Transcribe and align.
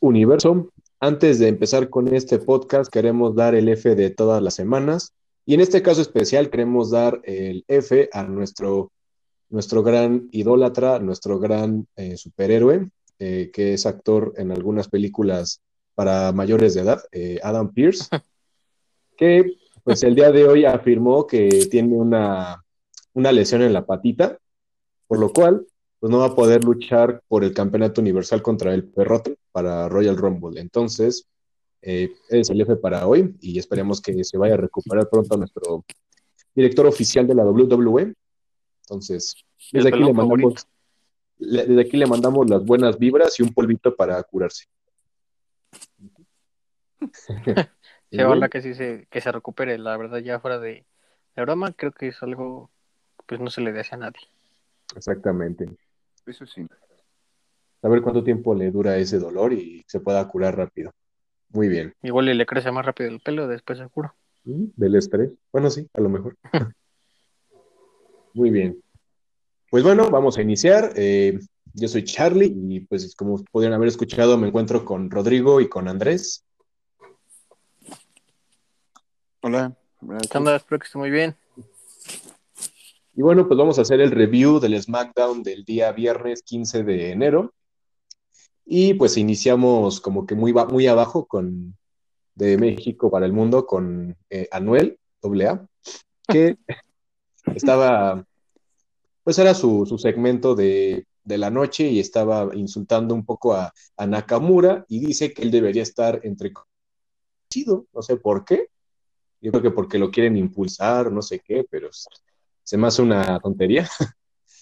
Universo. 0.00 0.70
Antes 0.98 1.38
de 1.38 1.48
empezar 1.48 1.88
con 1.88 2.12
este 2.14 2.38
podcast, 2.38 2.92
queremos 2.92 3.34
dar 3.34 3.54
el 3.54 3.68
F 3.68 3.94
de 3.94 4.10
todas 4.10 4.42
las 4.42 4.54
semanas. 4.54 5.14
Y 5.46 5.54
en 5.54 5.60
este 5.60 5.82
caso 5.82 6.02
especial, 6.02 6.50
queremos 6.50 6.90
dar 6.90 7.20
el 7.24 7.64
F 7.68 8.08
a 8.12 8.24
nuestro, 8.24 8.92
nuestro 9.48 9.82
gran 9.82 10.28
idólatra, 10.32 10.98
nuestro 10.98 11.38
gran 11.38 11.86
eh, 11.96 12.16
superhéroe, 12.16 12.88
eh, 13.18 13.50
que 13.52 13.74
es 13.74 13.86
actor 13.86 14.34
en 14.36 14.50
algunas 14.50 14.88
películas 14.88 15.60
para 15.94 16.32
mayores 16.32 16.74
de 16.74 16.80
edad, 16.80 17.02
eh, 17.12 17.38
Adam 17.42 17.72
Pierce, 17.72 18.08
que 19.16 19.56
pues 19.84 20.02
el 20.02 20.14
día 20.14 20.30
de 20.32 20.46
hoy 20.46 20.64
afirmó 20.64 21.26
que 21.26 21.66
tiene 21.70 21.94
una, 21.94 22.64
una 23.12 23.32
lesión 23.32 23.62
en 23.62 23.72
la 23.72 23.84
patita, 23.84 24.38
por 25.06 25.18
lo 25.18 25.32
cual 25.32 25.66
pues 26.00 26.10
no 26.10 26.18
va 26.18 26.26
a 26.26 26.34
poder 26.34 26.64
luchar 26.64 27.22
por 27.28 27.44
el 27.44 27.52
campeonato 27.52 28.00
universal 28.00 28.40
contra 28.40 28.72
el 28.72 28.84
perrote 28.84 29.36
para 29.52 29.86
Royal 29.88 30.16
Rumble. 30.16 30.58
Entonces, 30.58 31.28
eh, 31.82 32.10
es 32.30 32.48
el 32.48 32.60
F 32.62 32.76
para 32.76 33.06
hoy 33.06 33.36
y 33.40 33.58
esperemos 33.58 34.00
que 34.00 34.24
se 34.24 34.38
vaya 34.38 34.54
a 34.54 34.56
recuperar 34.56 35.08
pronto 35.10 35.36
nuestro 35.36 35.84
director 36.54 36.86
oficial 36.86 37.26
de 37.26 37.34
la 37.34 37.44
WWE. 37.44 38.14
Entonces, 38.84 39.34
desde 39.70 39.90
aquí, 39.90 40.00
le 40.02 40.12
mandamos, 40.14 40.66
desde 41.38 41.80
aquí 41.80 41.96
le 41.98 42.06
mandamos 42.06 42.48
las 42.48 42.64
buenas 42.64 42.98
vibras 42.98 43.38
y 43.38 43.42
un 43.42 43.52
polvito 43.52 43.94
para 43.94 44.22
curarse. 44.22 44.64
Se 48.10 48.22
habla 48.22 48.48
que 48.48 48.60
sí 48.60 48.74
se, 48.74 49.06
que 49.08 49.20
se 49.20 49.30
recupere, 49.30 49.78
la 49.78 49.96
verdad, 49.96 50.18
ya 50.18 50.40
fuera 50.40 50.58
de, 50.58 50.84
de 51.36 51.42
broma, 51.42 51.72
creo 51.72 51.92
que 51.92 52.08
es 52.08 52.20
algo, 52.24 52.68
pues 53.26 53.40
no 53.40 53.50
se 53.50 53.60
le 53.60 53.70
desea 53.70 53.98
a 53.98 54.00
nadie. 54.00 54.22
Exactamente. 54.96 55.68
Eso 56.30 56.46
sí. 56.46 56.64
A 57.82 57.88
ver 57.88 58.02
cuánto 58.02 58.22
tiempo 58.22 58.54
le 58.54 58.70
dura 58.70 58.96
ese 58.96 59.18
dolor 59.18 59.52
y 59.52 59.82
se 59.88 59.98
pueda 59.98 60.26
curar 60.28 60.56
rápido. 60.56 60.92
Muy 61.48 61.66
bien. 61.66 61.92
Igual 62.02 62.26
le 62.26 62.46
crece 62.46 62.70
más 62.70 62.86
rápido 62.86 63.10
el 63.10 63.18
pelo, 63.18 63.48
después 63.48 63.80
se 63.80 63.88
cura. 63.88 64.14
Mm, 64.44 64.66
Del 64.76 64.94
estrés. 64.94 65.32
Bueno, 65.50 65.70
sí, 65.70 65.88
a 65.92 66.00
lo 66.00 66.08
mejor. 66.08 66.36
Muy 68.34 68.50
bien. 68.50 68.80
Pues 69.70 69.82
bueno, 69.82 70.08
vamos 70.08 70.38
a 70.38 70.42
iniciar. 70.42 70.92
Eh, 70.94 71.40
yo 71.74 71.88
soy 71.88 72.04
Charlie 72.04 72.54
y 72.54 72.80
pues 72.80 73.16
como 73.16 73.42
pudieron 73.50 73.74
haber 73.74 73.88
escuchado, 73.88 74.38
me 74.38 74.46
encuentro 74.46 74.84
con 74.84 75.10
Rodrigo 75.10 75.60
y 75.60 75.68
con 75.68 75.88
Andrés. 75.88 76.44
Hola. 79.42 79.76
¿Qué 80.30 80.38
onda? 80.38 80.54
Espero 80.54 80.78
que 80.78 80.86
esté 80.86 80.96
muy 80.96 81.10
bien. 81.10 81.34
Y 83.14 83.22
bueno, 83.22 83.46
pues 83.46 83.58
vamos 83.58 83.78
a 83.78 83.82
hacer 83.82 84.00
el 84.00 84.10
review 84.10 84.60
del 84.60 84.80
SmackDown 84.80 85.42
del 85.42 85.64
día 85.64 85.92
viernes 85.92 86.42
15 86.42 86.84
de 86.84 87.10
enero. 87.10 87.52
Y 88.64 88.94
pues 88.94 89.16
iniciamos 89.16 90.00
como 90.00 90.26
que 90.26 90.34
muy, 90.34 90.52
muy 90.52 90.86
abajo 90.86 91.26
con 91.26 91.76
de 92.34 92.56
México 92.56 93.10
para 93.10 93.26
el 93.26 93.32
mundo 93.32 93.66
con 93.66 94.16
eh, 94.30 94.48
Anuel 94.50 94.98
AA, 95.22 95.66
que 96.28 96.56
estaba, 97.54 98.24
pues 99.24 99.38
era 99.38 99.54
su, 99.54 99.84
su 99.86 99.98
segmento 99.98 100.54
de, 100.54 101.06
de, 101.24 101.38
la 101.38 101.50
noche 101.50 101.88
y 101.88 102.00
estaba 102.00 102.48
insultando 102.54 103.14
un 103.14 103.24
poco 103.26 103.54
a, 103.54 103.72
a, 103.96 104.06
Nakamura 104.06 104.84
y 104.88 105.00
dice 105.00 105.34
que 105.34 105.42
él 105.42 105.50
debería 105.50 105.82
estar 105.82 106.20
entre 106.22 106.52
no 107.92 108.02
sé 108.02 108.16
por 108.16 108.44
qué. 108.44 108.68
Yo 109.40 109.50
creo 109.50 109.62
que 109.62 109.70
porque 109.70 109.98
lo 109.98 110.10
quieren 110.10 110.36
impulsar, 110.36 111.10
no 111.10 111.22
sé 111.22 111.40
qué, 111.40 111.66
pero 111.68 111.90
se 112.62 112.76
me 112.76 112.86
hace 112.86 113.02
una 113.02 113.38
tontería. 113.40 113.88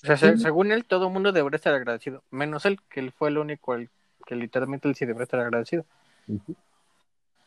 O 0.02 0.06
sea, 0.06 0.16
se, 0.16 0.38
según 0.38 0.70
él, 0.70 0.84
todo 0.84 1.08
el 1.08 1.12
mundo 1.12 1.32
debería 1.32 1.56
estar 1.56 1.74
agradecido, 1.74 2.22
menos 2.30 2.64
él, 2.66 2.78
que 2.88 3.00
él 3.00 3.12
fue 3.12 3.30
el 3.30 3.38
único 3.38 3.74
el 3.74 3.90
que 4.26 4.36
literalmente 4.36 4.86
él 4.88 4.94
sí 4.94 5.06
debería 5.06 5.24
estar 5.24 5.40
agradecido. 5.40 5.84
Uh 6.28 6.34
-huh. 6.34 6.56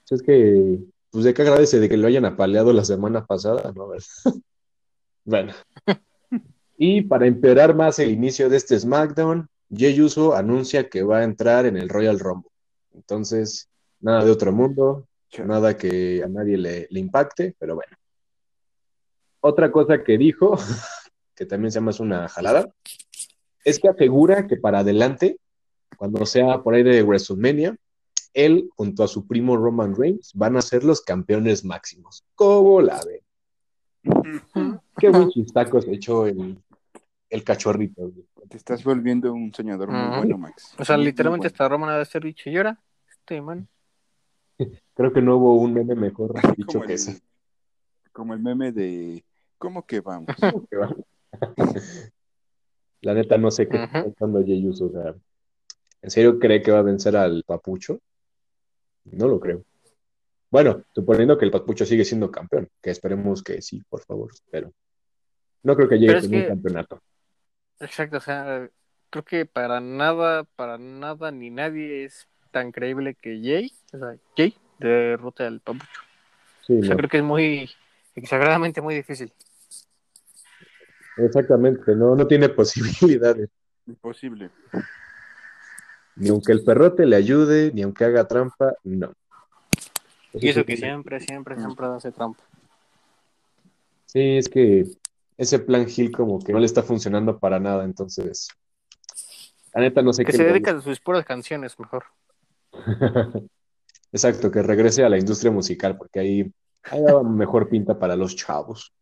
Es 0.10 0.22
que, 0.22 0.80
pues 1.10 1.24
de 1.24 1.34
qué 1.34 1.44
agradece 1.44 1.80
de 1.80 1.88
que 1.88 1.96
lo 1.96 2.08
hayan 2.08 2.26
apaleado 2.26 2.74
la 2.74 2.84
semana 2.84 3.26
pasada, 3.26 3.72
¿no? 3.74 3.88
bueno. 5.26 5.54
y 6.78 7.02
para 7.04 7.28
empeorar 7.28 7.76
más 7.76 8.00
el 8.00 8.12
inicio 8.12 8.50
de 8.50 8.58
este 8.58 8.78
SmackDown, 8.78 9.48
Jey 9.74 10.02
Uso 10.02 10.36
anuncia 10.36 10.90
que 10.90 11.04
va 11.04 11.20
a 11.20 11.24
entrar 11.24 11.66
en 11.66 11.78
el 11.78 11.88
Royal 11.88 12.20
Rumble. 12.20 12.52
Entonces, 12.94 13.70
nada 14.02 14.26
de 14.26 14.32
otro 14.32 14.52
mundo, 14.52 15.08
nada 15.46 15.78
que 15.78 16.22
a 16.24 16.28
nadie 16.28 16.58
le, 16.58 16.88
le 16.90 17.00
impacte, 17.00 17.56
pero 17.58 17.76
bueno. 17.76 17.96
Otra 19.42 19.72
cosa 19.72 20.04
que 20.04 20.18
dijo, 20.18 20.58
que 21.36 21.46
también 21.46 21.72
se 21.72 21.80
llama 21.80 21.92
una 22.00 22.28
jalada, 22.30 22.74
es 23.66 23.80
que 23.80 23.90
asegura 23.90 24.48
que 24.48 24.58
para 24.58 24.80
adelante, 24.80 25.38
cuando 25.98 26.26
sea 26.26 26.62
por 26.62 26.74
ahí 26.74 26.84
de 26.84 27.04
WrestleMania, 27.04 27.76
él 28.34 28.70
junto 28.76 29.04
a 29.04 29.08
su 29.08 29.28
primo 29.28 29.58
Roman 29.58 29.96
Reigns 29.96 30.32
van 30.34 30.56
a 30.56 30.62
ser 30.62 30.84
los 30.84 31.02
campeones 31.02 31.66
máximos. 31.66 32.24
¿Cómo 32.36 32.82
la 32.82 33.00
ven? 33.06 33.22
Qué 34.98 35.10
buen 35.10 35.30
chistaco 35.30 35.82
se 35.82 35.94
echó 35.94 36.26
el, 36.26 36.58
el 37.30 37.44
cachorrito. 37.44 38.10
Güey. 38.10 38.26
Te 38.48 38.58
estás 38.58 38.84
volviendo 38.84 39.34
un 39.34 39.54
soñador 39.54 39.90
muy 39.90 40.00
uh 40.00 40.04
-huh. 40.04 40.18
bueno, 40.18 40.38
Max. 40.38 40.76
O 40.78 40.86
sea, 40.86 40.98
literalmente 40.98 41.48
hasta 41.48 41.68
Roman 41.68 41.90
ha 41.90 41.98
de 41.98 42.06
ser 42.06 42.24
dicho 42.24 42.50
y 42.50 42.54
llora. 42.54 42.80
Este 43.10 43.42
man. 43.42 43.68
Creo 44.94 45.12
que 45.12 45.22
no 45.22 45.38
hubo 45.38 45.56
un 45.56 45.74
meme 45.74 45.96
mejor 45.96 46.34
dicho 46.58 46.80
que 46.82 46.88
el, 46.88 46.92
ese. 46.92 47.22
Como 48.12 48.34
el 48.34 48.40
meme 48.40 48.72
de 48.72 49.24
¿Cómo 49.62 49.86
que 49.86 50.00
vamos? 50.00 50.28
La 53.02 53.14
neta, 53.14 53.38
no 53.38 53.52
sé 53.52 53.68
qué 53.68 53.78
uh 53.78 53.82
-huh. 53.82 53.86
está 53.86 54.04
pensando 54.04 54.44
Jey 54.44 54.68
Uso. 54.68 54.86
O 54.86 54.92
sea, 54.92 55.16
¿en 56.02 56.10
serio 56.10 56.40
cree 56.40 56.62
que 56.62 56.72
va 56.72 56.80
a 56.80 56.84
vencer 56.84 57.16
al 57.16 57.44
Papucho? 57.46 58.00
No 59.06 59.28
lo 59.28 59.40
creo. 59.40 59.64
Bueno, 60.50 60.84
suponiendo 60.94 61.38
que 61.38 61.46
el 61.46 61.52
Papucho 61.52 61.86
sigue 61.86 62.04
siendo 62.04 62.30
campeón, 62.30 62.68
que 62.82 62.90
esperemos 62.90 63.42
que 63.42 63.62
sí, 63.62 63.82
por 63.88 64.02
favor, 64.02 64.32
pero 64.52 64.74
no 65.64 65.76
creo 65.76 65.88
que 65.88 65.98
llegue 65.98 66.20
con 66.20 66.36
un 66.36 66.46
campeonato. 66.46 67.02
Exacto, 67.80 68.18
o 68.18 68.22
sea, 68.22 68.70
creo 69.10 69.24
que 69.24 69.46
para 69.46 69.80
nada, 69.80 70.44
para 70.44 70.78
nada 70.78 71.32
ni 71.32 71.50
nadie 71.50 72.04
es 72.04 72.28
tan 72.52 72.72
creíble 72.72 73.16
que 73.16 73.40
Jay, 73.42 73.72
o 73.94 73.98
sea, 73.98 74.18
Jay 74.36 74.56
derrote 74.80 75.44
al 75.44 75.62
Papucho. 75.62 76.02
Sí, 76.68 76.80
o 76.80 76.82
sea, 76.82 76.92
no. 76.92 76.98
creo 76.98 77.10
que 77.10 77.18
es 77.18 77.24
muy, 77.24 77.70
exageradamente 78.16 78.82
muy 78.82 78.96
difícil. 78.96 79.32
Exactamente, 81.18 81.96
no, 81.96 82.16
no 82.16 82.28
tiene 82.28 82.50
posibilidades. 82.50 83.50
Imposible. 83.88 84.50
Ni 86.16 86.30
aunque 86.30 86.52
el 86.52 86.64
perrote 86.64 87.06
le 87.06 87.16
ayude, 87.16 87.72
ni 87.74 87.84
aunque 87.84 88.06
haga 88.06 88.28
trampa, 88.28 88.74
no. 88.84 89.14
Y 90.34 90.50
eso 90.50 90.64
que 90.64 90.78
siempre, 90.78 91.20
siempre, 91.20 91.58
siempre 91.58 91.86
hace 91.88 92.12
trampa. 92.12 92.44
Sí, 94.06 94.38
es 94.38 94.50
que 94.50 94.86
ese 95.38 95.60
plan 95.60 95.88
Gil 95.88 96.12
como 96.12 96.40
que 96.40 96.54
no 96.54 96.60
le 96.60 96.66
está 96.66 96.84
funcionando 96.84 97.40
para 97.40 97.60
nada, 97.60 97.84
entonces. 97.84 98.50
La 99.74 99.82
neta 99.82 100.02
no 100.02 100.14
sé 100.14 100.26
que 100.26 100.32
qué. 100.32 100.38
se 100.38 100.44
dedica 100.44 100.72
a 100.72 100.82
sus 100.82 101.00
puras 101.00 101.26
canciones, 101.26 101.80
mejor. 101.80 102.04
Exacto, 104.12 104.52
que 104.52 104.62
regrese 104.62 105.04
a 105.04 105.10
la 105.10 105.18
industria 105.18 105.52
musical, 105.52 105.98
porque 105.98 106.20
ahí, 106.20 106.54
ahí 106.84 107.02
daba 107.02 107.24
mejor 107.24 107.70
pinta 107.70 107.98
para 107.98 108.16
los 108.16 108.36
chavos. 108.36 108.94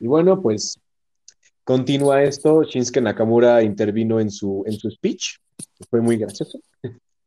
Y 0.00 0.06
bueno, 0.06 0.40
pues 0.40 0.78
continúa 1.64 2.22
esto. 2.22 2.62
Shinsuke 2.64 3.00
Nakamura 3.00 3.62
intervino 3.62 4.20
en 4.20 4.30
su, 4.30 4.64
en 4.66 4.72
su 4.72 4.90
speech, 4.90 5.38
fue 5.90 6.00
muy 6.00 6.16
gracioso. 6.16 6.60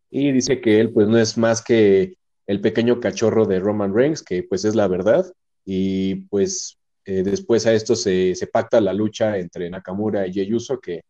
Y 0.09 0.31
dice 0.31 0.61
que 0.61 0.79
él, 0.79 0.91
pues, 0.91 1.07
no 1.07 1.17
es 1.17 1.37
más 1.37 1.61
que 1.61 2.17
el 2.47 2.61
pequeño 2.61 2.99
cachorro 2.99 3.45
de 3.45 3.59
Roman 3.59 3.93
Reigns, 3.93 4.21
que 4.21 4.43
pues 4.43 4.65
es 4.65 4.75
la 4.75 4.87
verdad. 4.87 5.25
Y 5.65 6.15
pues 6.29 6.77
eh, 7.05 7.23
después 7.23 7.65
a 7.65 7.73
esto 7.73 7.95
se, 7.95 8.35
se, 8.35 8.47
pacta 8.47 8.79
la 8.79 8.93
lucha 8.93 9.37
entre 9.37 9.69
Nakamura 9.69 10.27
y 10.27 10.33
Jey 10.33 10.53
Uso, 10.53 10.79
que 10.79 11.01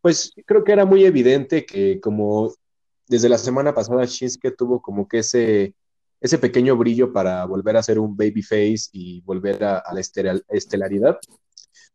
pues 0.00 0.32
creo 0.44 0.62
que 0.62 0.72
era 0.72 0.84
muy 0.84 1.04
evidente 1.04 1.64
que 1.64 2.00
como 2.00 2.52
desde 3.08 3.28
la 3.28 3.38
semana 3.38 3.74
pasada 3.74 4.04
Shinsuke 4.04 4.54
tuvo 4.56 4.80
como 4.80 5.08
que 5.08 5.18
ese 5.18 5.74
ese 6.20 6.38
pequeño 6.38 6.76
brillo 6.76 7.12
para 7.12 7.44
volver 7.44 7.76
a 7.76 7.82
ser 7.82 7.98
un 7.98 8.16
babyface 8.16 8.88
y 8.92 9.20
volver 9.22 9.62
a, 9.64 9.82
la 9.92 10.00
estelaridad. 10.00 11.18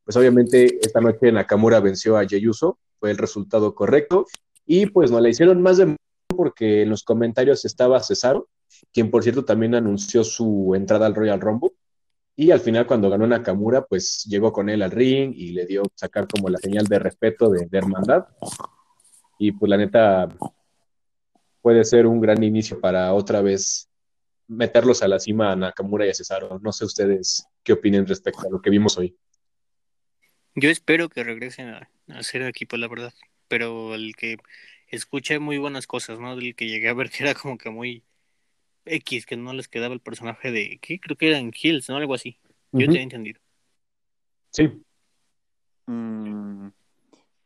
Pues 0.03 0.15
obviamente 0.15 0.79
esta 0.81 1.01
noche 1.01 1.31
Nakamura 1.31 1.79
venció 1.79 2.17
a 2.17 2.25
Jey 2.25 2.47
Uso, 2.47 2.79
fue 2.99 3.11
el 3.11 3.17
resultado 3.17 3.73
correcto, 3.73 4.25
y 4.65 4.85
pues 4.85 5.11
nos 5.11 5.21
la 5.21 5.29
hicieron 5.29 5.61
más 5.61 5.77
de 5.77 5.95
porque 6.35 6.83
en 6.83 6.89
los 6.89 7.03
comentarios 7.03 7.65
estaba 7.65 8.01
Cesaro, 8.01 8.47
quien 8.93 9.11
por 9.11 9.23
cierto 9.23 9.43
también 9.43 9.75
anunció 9.75 10.23
su 10.23 10.73
entrada 10.75 11.05
al 11.05 11.15
Royal 11.15 11.41
Rumble, 11.41 11.71
y 12.35 12.51
al 12.51 12.61
final 12.61 12.87
cuando 12.87 13.09
ganó 13.09 13.27
Nakamura, 13.27 13.85
pues 13.85 14.23
llegó 14.27 14.53
con 14.53 14.69
él 14.69 14.81
al 14.81 14.91
ring 14.91 15.33
y 15.35 15.51
le 15.51 15.65
dio 15.65 15.83
sacar 15.93 16.27
como 16.27 16.49
la 16.49 16.57
señal 16.57 16.85
de 16.87 16.99
respeto 16.99 17.49
de, 17.49 17.67
de 17.67 17.77
hermandad, 17.77 18.25
y 19.37 19.51
pues 19.51 19.69
la 19.69 19.77
neta 19.77 20.29
puede 21.61 21.83
ser 21.83 22.07
un 22.07 22.21
gran 22.21 22.41
inicio 22.43 22.79
para 22.79 23.13
otra 23.13 23.41
vez 23.41 23.90
meterlos 24.51 25.01
a 25.01 25.07
la 25.07 25.19
cima 25.19 25.51
a 25.51 25.55
Nakamura 25.55 26.05
y 26.05 26.09
a 26.09 26.13
Cesaro. 26.13 26.59
No 26.59 26.73
sé 26.73 26.83
ustedes 26.85 27.47
qué 27.63 27.73
opinen 27.73 28.05
respecto 28.05 28.41
a 28.41 28.51
lo 28.51 28.61
que 28.61 28.69
vimos 28.69 28.97
hoy. 28.97 29.15
Yo 30.55 30.69
espero 30.69 31.07
que 31.07 31.23
regresen 31.23 31.69
a, 31.69 31.89
a 32.09 32.19
hacer 32.19 32.41
equipo, 32.41 32.75
la 32.75 32.89
verdad. 32.89 33.13
pero 33.47 33.95
el 33.95 34.15
que 34.15 34.37
escuché 34.87 35.39
muy 35.39 35.57
buenas 35.57 35.87
cosas, 35.87 36.19
¿no? 36.19 36.35
Del 36.35 36.55
que 36.55 36.67
llegué 36.67 36.89
a 36.89 36.93
ver 36.93 37.09
que 37.09 37.23
era 37.23 37.33
como 37.33 37.57
que 37.57 37.69
muy 37.69 38.03
X, 38.85 39.25
que 39.25 39.37
no 39.37 39.53
les 39.53 39.67
quedaba 39.67 39.93
el 39.93 39.99
personaje 39.99 40.51
de, 40.51 40.79
¿qué? 40.81 40.99
Creo 40.99 41.17
que 41.17 41.27
era 41.27 41.37
en 41.37 41.51
Hills, 41.53 41.89
¿no? 41.89 41.97
Algo 41.97 42.13
así. 42.13 42.37
Yo 42.71 42.87
te 42.89 42.99
he 42.99 43.01
entendido. 43.01 43.39
Sí. 44.51 44.69
Mm, 45.85 46.69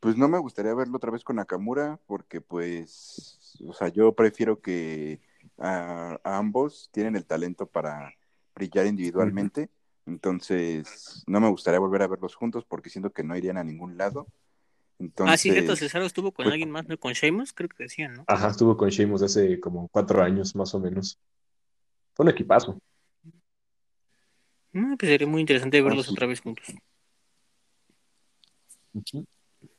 pues 0.00 0.16
no 0.16 0.28
me 0.28 0.38
gustaría 0.38 0.74
verlo 0.74 0.96
otra 0.96 1.10
vez 1.10 1.24
con 1.24 1.36
Nakamura, 1.36 1.98
porque 2.06 2.40
pues, 2.40 3.58
o 3.66 3.72
sea, 3.72 3.88
yo 3.88 4.12
prefiero 4.12 4.60
que 4.60 5.20
a, 5.58 6.18
ambos 6.24 6.88
tienen 6.92 7.16
el 7.16 7.26
talento 7.26 7.66
para 7.66 8.14
brillar 8.54 8.86
individualmente. 8.86 9.70
Entonces, 10.06 11.24
no 11.26 11.40
me 11.40 11.48
gustaría 11.48 11.80
volver 11.80 12.02
a 12.02 12.06
verlos 12.06 12.34
juntos 12.34 12.64
porque 12.64 12.90
siento 12.90 13.10
que 13.10 13.24
no 13.24 13.36
irían 13.36 13.56
a 13.56 13.64
ningún 13.64 13.96
lado. 13.96 14.26
Entonces, 14.98 15.34
ah, 15.34 15.36
sí, 15.36 15.50
cierto, 15.50 15.76
César 15.76 16.02
estuvo 16.02 16.32
con 16.32 16.44
pues 16.44 16.52
alguien 16.52 16.70
más, 16.70 16.86
¿no? 16.88 16.98
Con 16.98 17.12
Sheamus, 17.12 17.52
creo 17.52 17.68
que 17.68 17.82
decían, 17.82 18.14
¿no? 18.14 18.24
Ajá, 18.26 18.48
estuvo 18.48 18.76
con 18.76 18.88
Sheamus 18.88 19.22
hace 19.22 19.60
como 19.60 19.88
cuatro 19.88 20.22
años, 20.22 20.54
más 20.54 20.74
o 20.74 20.80
menos. 20.80 21.18
Fue 22.14 22.24
un 22.24 22.30
equipazo. 22.30 22.78
No, 24.72 24.96
pues 24.96 25.10
sería 25.10 25.26
muy 25.26 25.40
interesante 25.40 25.82
verlos 25.82 26.08
otra 26.08 26.26
vez 26.26 26.40
juntos. 26.40 26.66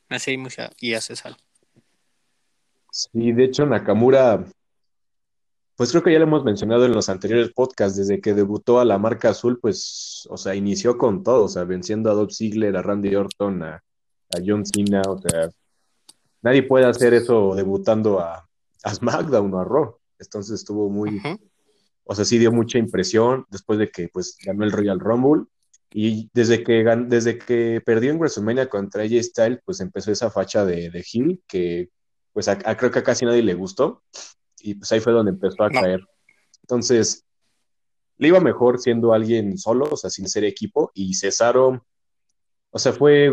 A 0.08 0.18
Sheamus 0.18 0.56
y 0.80 0.94
a 0.94 1.00
César. 1.00 1.36
Sí, 2.90 3.32
de 3.32 3.44
hecho, 3.44 3.66
Nakamura, 3.66 4.44
pues 5.78 5.90
creo 5.92 6.02
que 6.02 6.12
ya 6.12 6.18
lo 6.18 6.26
hemos 6.26 6.44
mencionado 6.44 6.84
en 6.84 6.92
los 6.92 7.08
anteriores 7.08 7.52
podcasts, 7.54 7.96
desde 7.96 8.20
que 8.20 8.34
debutó 8.34 8.80
a 8.80 8.84
la 8.84 8.98
marca 8.98 9.30
azul, 9.30 9.58
pues, 9.58 10.28
o 10.28 10.36
sea, 10.36 10.54
inició 10.54 10.98
con 10.98 11.22
todo, 11.22 11.44
o 11.44 11.48
sea, 11.48 11.64
venciendo 11.64 12.10
a 12.10 12.14
Dolph 12.14 12.32
Ziggler, 12.32 12.76
a 12.76 12.82
Randy 12.82 13.14
Orton, 13.14 13.62
a 13.62 13.82
a 14.34 14.38
John 14.44 14.64
Cena, 14.64 15.02
o 15.06 15.18
sea, 15.18 15.50
nadie 16.42 16.62
puede 16.62 16.86
hacer 16.86 17.14
eso 17.14 17.54
debutando 17.54 18.20
a, 18.20 18.48
a 18.82 18.94
SmackDown 18.94 19.52
o 19.54 19.58
a 19.58 19.64
Raw. 19.64 19.96
Entonces 20.18 20.60
estuvo 20.60 20.90
muy, 20.90 21.20
o 22.04 22.14
sea, 22.14 22.24
sí 22.24 22.38
dio 22.38 22.52
mucha 22.52 22.78
impresión 22.78 23.46
después 23.50 23.78
de 23.78 23.90
que 23.90 24.08
pues 24.08 24.36
ganó 24.44 24.64
el 24.64 24.72
Royal 24.72 25.00
Rumble. 25.00 25.44
Y 25.90 26.28
desde 26.34 26.62
que, 26.62 26.84
desde 27.06 27.38
que 27.38 27.80
perdió 27.84 28.10
en 28.10 28.18
WrestleMania 28.18 28.68
contra 28.68 29.04
AJ 29.04 29.22
Styles, 29.22 29.60
pues 29.64 29.80
empezó 29.80 30.12
esa 30.12 30.30
facha 30.30 30.66
de, 30.66 30.90
de 30.90 31.04
Hill 31.10 31.42
que 31.46 31.88
pues 32.34 32.46
creo 32.76 32.90
que 32.90 32.98
a 32.98 33.02
casi 33.02 33.24
nadie 33.24 33.42
le 33.42 33.54
gustó 33.54 34.02
y 34.60 34.74
pues 34.74 34.90
ahí 34.92 35.00
fue 35.00 35.12
donde 35.12 35.32
empezó 35.32 35.62
a 35.64 35.70
caer. 35.70 36.00
Entonces, 36.62 37.24
le 38.16 38.28
iba 38.28 38.40
mejor 38.40 38.78
siendo 38.78 39.12
alguien 39.12 39.58
solo, 39.58 39.88
o 39.90 39.96
sea, 39.96 40.10
sin 40.10 40.28
ser 40.28 40.44
equipo 40.44 40.90
y 40.94 41.14
Cesaro, 41.14 41.84
o 42.70 42.78
sea, 42.78 42.92
fue 42.92 43.32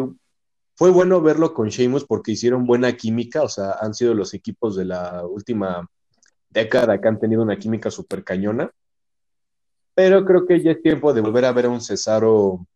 fue 0.75 0.91
bueno 0.91 1.21
verlo 1.21 1.53
con 1.53 1.69
Sheamus 1.69 2.05
porque 2.05 2.33
hicieron 2.33 2.65
buena 2.65 2.95
química, 2.97 3.43
o 3.43 3.49
sea, 3.49 3.77
han 3.79 3.93
sido 3.93 4.13
los 4.13 4.33
equipos 4.33 4.75
de 4.75 4.85
la 4.85 5.25
última 5.25 5.89
década 6.49 6.99
que 6.99 7.07
han 7.07 7.19
tenido 7.19 7.41
una 7.41 7.57
química 7.57 7.89
súper 7.89 8.23
cañona. 8.23 8.69
Pero 9.93 10.25
creo 10.25 10.45
que 10.45 10.61
ya 10.61 10.71
es 10.71 10.81
tiempo 10.81 11.13
de 11.13 11.21
volver 11.21 11.45
a 11.45 11.53
ver 11.53 11.65
a 11.65 11.69
un 11.69 11.79
Cesaro 11.79 12.67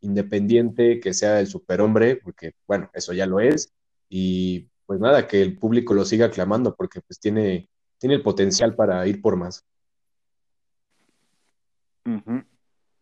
independiente, 0.00 0.98
que 0.98 1.14
sea 1.14 1.38
el 1.38 1.46
superhombre, 1.46 2.16
porque, 2.16 2.54
bueno, 2.66 2.90
eso 2.92 3.12
ya 3.12 3.26
lo 3.26 3.38
es. 3.38 3.72
Y 4.08 4.68
pues 4.92 5.00
nada, 5.00 5.26
que 5.26 5.40
el 5.40 5.56
público 5.56 5.94
lo 5.94 6.04
siga 6.04 6.26
aclamando, 6.26 6.74
porque 6.74 7.00
pues 7.00 7.18
tiene, 7.18 7.66
tiene 7.96 8.16
el 8.16 8.22
potencial 8.22 8.74
para 8.74 9.06
ir 9.06 9.22
por 9.22 9.36
más. 9.36 9.64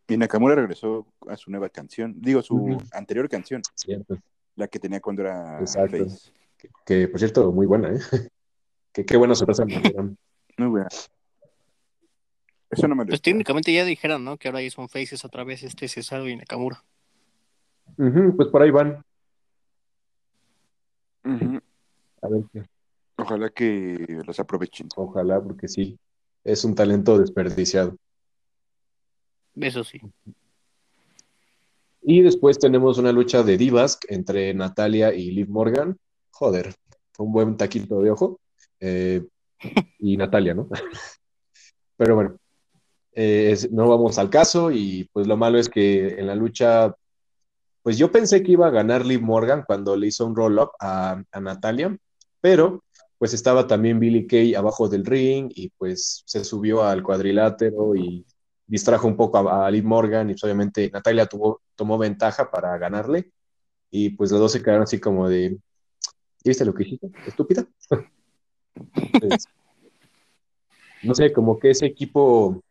Y 0.06 0.16
Nakamura 0.16 0.54
regresó 0.54 1.04
a 1.26 1.36
su 1.36 1.50
nueva 1.50 1.68
canción, 1.68 2.14
digo, 2.16 2.42
su 2.42 2.80
anterior 2.92 3.28
canción. 3.28 3.60
Cierto. 3.74 4.16
La 4.54 4.68
que 4.68 4.78
tenía 4.78 5.00
cuando 5.00 5.22
era 5.22 5.66
Face. 5.66 6.30
Que, 6.86 7.08
por 7.08 7.18
cierto, 7.18 7.50
muy 7.50 7.66
buena, 7.66 7.92
¿eh? 7.92 7.98
que, 8.92 9.04
qué 9.04 9.16
buena 9.16 9.34
sorpresa 9.34 9.64
Muy 9.64 10.68
buena. 10.68 10.86
Eso 12.70 12.86
no 12.86 12.94
me 12.94 13.04
Pues 13.04 13.20
técnicamente 13.20 13.72
ya 13.72 13.84
dijeron, 13.84 14.24
¿no? 14.24 14.36
Que 14.36 14.46
ahora 14.46 14.62
ya 14.62 14.70
son 14.70 14.88
faces 14.88 15.24
otra 15.24 15.42
vez 15.42 15.64
este 15.64 15.88
Cesaro 15.88 16.28
y 16.28 16.36
Nakamura. 16.36 16.84
pues 17.96 18.46
por 18.46 18.62
ahí 18.62 18.70
van. 18.70 19.04
A 22.22 22.28
ver 22.28 22.44
qué. 22.52 22.64
Ojalá 23.16 23.50
que 23.50 24.22
los 24.26 24.40
aprovechen. 24.40 24.88
Ojalá, 24.96 25.40
porque 25.40 25.68
sí, 25.68 25.98
es 26.44 26.64
un 26.64 26.74
talento 26.74 27.18
desperdiciado. 27.18 27.96
Eso 29.54 29.84
sí. 29.84 30.00
Y 32.02 32.22
después 32.22 32.58
tenemos 32.58 32.98
una 32.98 33.12
lucha 33.12 33.42
de 33.42 33.58
divas 33.58 33.98
entre 34.08 34.54
Natalia 34.54 35.12
y 35.12 35.30
Liv 35.30 35.48
Morgan. 35.50 35.98
Joder, 36.30 36.74
fue 37.12 37.26
un 37.26 37.32
buen 37.32 37.56
taquito 37.56 38.00
de 38.00 38.10
ojo. 38.10 38.40
Eh, 38.80 39.22
y 39.98 40.16
Natalia, 40.16 40.54
¿no? 40.54 40.68
Pero 41.96 42.14
bueno, 42.14 42.38
eh, 43.12 43.56
no 43.70 43.88
vamos 43.88 44.18
al 44.18 44.30
caso 44.30 44.70
y 44.70 45.08
pues 45.12 45.26
lo 45.26 45.36
malo 45.36 45.58
es 45.58 45.68
que 45.68 46.18
en 46.18 46.26
la 46.26 46.34
lucha, 46.34 46.94
pues 47.82 47.98
yo 47.98 48.10
pensé 48.10 48.42
que 48.42 48.52
iba 48.52 48.66
a 48.66 48.70
ganar 48.70 49.04
Liv 49.04 49.20
Morgan 49.20 49.64
cuando 49.66 49.96
le 49.96 50.06
hizo 50.06 50.24
un 50.24 50.34
roll-up 50.34 50.70
a, 50.80 51.22
a 51.30 51.40
Natalia, 51.40 51.94
pero 52.40 52.84
pues 53.18 53.34
estaba 53.34 53.66
también 53.66 54.00
Billy 54.00 54.26
Kay 54.26 54.54
abajo 54.54 54.88
del 54.88 55.04
ring 55.04 55.50
y 55.54 55.68
pues 55.70 56.22
se 56.26 56.44
subió 56.44 56.82
al 56.82 57.02
cuadrilátero 57.02 57.94
y 57.94 58.24
distrajo 58.66 59.06
un 59.06 59.16
poco 59.16 59.48
a, 59.50 59.70
Liv 59.70 59.84
Morgan 59.84 60.30
y 60.30 60.34
pues, 60.34 60.44
obviamente 60.44 60.90
Natalia 60.90 61.26
tuvo, 61.26 61.60
tomó 61.74 61.98
ventaja 61.98 62.50
para 62.50 62.78
ganarle 62.78 63.30
y 63.90 64.10
pues 64.10 64.30
los 64.30 64.40
dos 64.40 64.52
se 64.52 64.62
quedaron 64.62 64.84
así 64.84 65.00
como 65.00 65.28
de, 65.28 65.58
¿viste 66.44 66.64
lo 66.64 66.72
que 66.72 66.84
hiciste? 66.84 67.10
Estúpida. 67.26 67.66
no 71.02 71.14
sé, 71.14 71.32
como 71.32 71.58
que 71.58 71.70
ese 71.70 71.86
equipo 71.86 72.62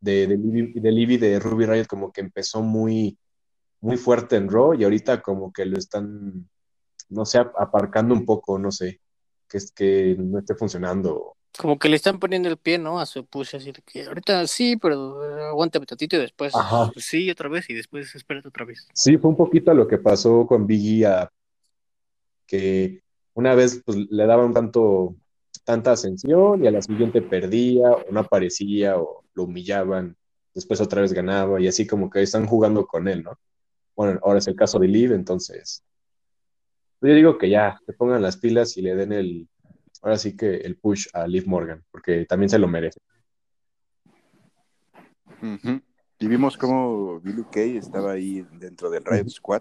de, 0.00 0.26
de, 0.28 0.92
Libby, 0.92 1.16
de, 1.16 1.40
Ruby 1.40 1.66
Riot 1.66 1.86
como 1.86 2.12
que 2.12 2.20
empezó 2.20 2.62
muy, 2.62 3.18
muy 3.80 3.96
fuerte 3.96 4.36
en 4.36 4.48
Raw 4.48 4.74
y 4.74 4.84
ahorita 4.84 5.22
como 5.22 5.52
que 5.52 5.64
lo 5.64 5.78
están, 5.78 6.48
no 7.08 7.24
sé, 7.24 7.38
aparcando 7.38 8.14
un 8.14 8.24
poco, 8.24 8.58
no 8.58 8.70
sé, 8.70 9.00
que 9.48 9.58
es 9.58 9.72
que 9.72 10.16
no 10.18 10.38
esté 10.38 10.54
funcionando 10.54 11.36
como 11.58 11.78
que 11.78 11.88
le 11.88 11.96
están 11.96 12.18
poniendo 12.18 12.48
el 12.48 12.56
pie, 12.56 12.78
¿no? 12.78 12.98
A 12.98 13.06
su 13.06 13.24
push, 13.24 13.56
así 13.56 13.72
que 13.86 14.06
ahorita 14.06 14.46
sí, 14.46 14.76
pero 14.76 15.20
aguanta 15.48 15.78
un 15.78 15.86
y 15.98 16.06
después 16.06 16.52
sí 16.96 17.30
otra 17.30 17.48
vez 17.48 17.70
y 17.70 17.74
después 17.74 18.14
espérate 18.14 18.48
otra 18.48 18.64
vez. 18.64 18.88
Sí, 18.92 19.16
fue 19.18 19.30
un 19.30 19.36
poquito 19.36 19.72
lo 19.72 19.86
que 19.86 19.98
pasó 19.98 20.46
con 20.46 20.66
Biggie, 20.66 21.28
que 22.46 23.02
una 23.34 23.54
vez 23.54 23.82
pues, 23.84 23.98
le 24.10 24.26
daban 24.26 24.52
tanto, 24.52 25.14
tanta 25.64 25.92
ascensión 25.92 26.64
y 26.64 26.66
a 26.66 26.72
la 26.72 26.82
siguiente 26.82 27.22
perdía 27.22 27.92
o 27.92 28.10
no 28.10 28.20
aparecía 28.20 28.98
o 28.98 29.24
lo 29.34 29.44
humillaban, 29.44 30.16
después 30.54 30.80
otra 30.80 31.02
vez 31.02 31.12
ganaba 31.12 31.60
y 31.60 31.68
así 31.68 31.86
como 31.86 32.10
que 32.10 32.22
están 32.22 32.46
jugando 32.46 32.86
con 32.86 33.06
él, 33.06 33.22
¿no? 33.22 33.38
Bueno, 33.94 34.18
ahora 34.24 34.40
es 34.40 34.48
el 34.48 34.56
caso 34.56 34.80
de 34.80 34.88
Liv, 34.88 35.12
entonces 35.12 35.84
pues, 37.04 37.10
yo 37.10 37.16
digo 37.16 37.36
que 37.36 37.50
ya, 37.50 37.78
te 37.84 37.92
pongan 37.92 38.22
las 38.22 38.38
pilas 38.38 38.78
y 38.78 38.80
le 38.80 38.96
den 38.96 39.12
el, 39.12 39.46
ahora 40.00 40.16
sí 40.16 40.34
que 40.34 40.56
el 40.56 40.78
push 40.78 41.06
a 41.12 41.26
Liv 41.26 41.46
Morgan, 41.46 41.84
porque 41.90 42.24
también 42.24 42.48
se 42.48 42.58
lo 42.58 42.66
merece. 42.66 42.98
Y 46.18 46.26
vimos 46.26 46.56
cómo 46.56 47.20
Billy 47.20 47.44
Kay 47.52 47.76
estaba 47.76 48.12
ahí 48.12 48.46
dentro 48.52 48.88
del 48.88 49.04
Riot 49.04 49.28
Squad, 49.28 49.60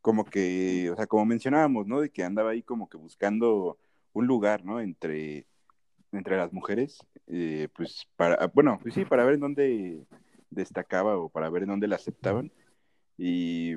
como 0.00 0.24
que, 0.24 0.88
o 0.90 0.96
sea, 0.96 1.06
como 1.06 1.26
mencionábamos, 1.26 1.86
¿no? 1.86 2.00
De 2.00 2.08
que 2.08 2.24
andaba 2.24 2.52
ahí 2.52 2.62
como 2.62 2.88
que 2.88 2.96
buscando 2.96 3.76
un 4.14 4.26
lugar, 4.26 4.64
¿no? 4.64 4.80
Entre, 4.80 5.46
entre 6.12 6.38
las 6.38 6.50
mujeres, 6.50 6.98
eh, 7.26 7.68
pues 7.76 8.06
para, 8.16 8.46
bueno, 8.54 8.78
pues 8.80 8.94
sí, 8.94 9.04
para 9.04 9.26
ver 9.26 9.34
en 9.34 9.40
dónde 9.40 10.06
destacaba 10.48 11.18
o 11.18 11.28
para 11.28 11.50
ver 11.50 11.64
en 11.64 11.68
dónde 11.68 11.88
la 11.88 11.96
aceptaban. 11.96 12.50
Y, 13.18 13.76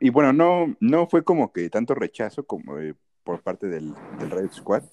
y, 0.00 0.10
bueno, 0.10 0.32
no, 0.32 0.76
no 0.80 1.08
fue 1.08 1.24
como 1.24 1.52
que 1.52 1.70
tanto 1.70 1.94
rechazo 1.94 2.44
como 2.44 2.74
por 3.24 3.42
parte 3.42 3.66
del, 3.68 3.94
del 4.18 4.30
Riot 4.30 4.52
Squad, 4.52 4.84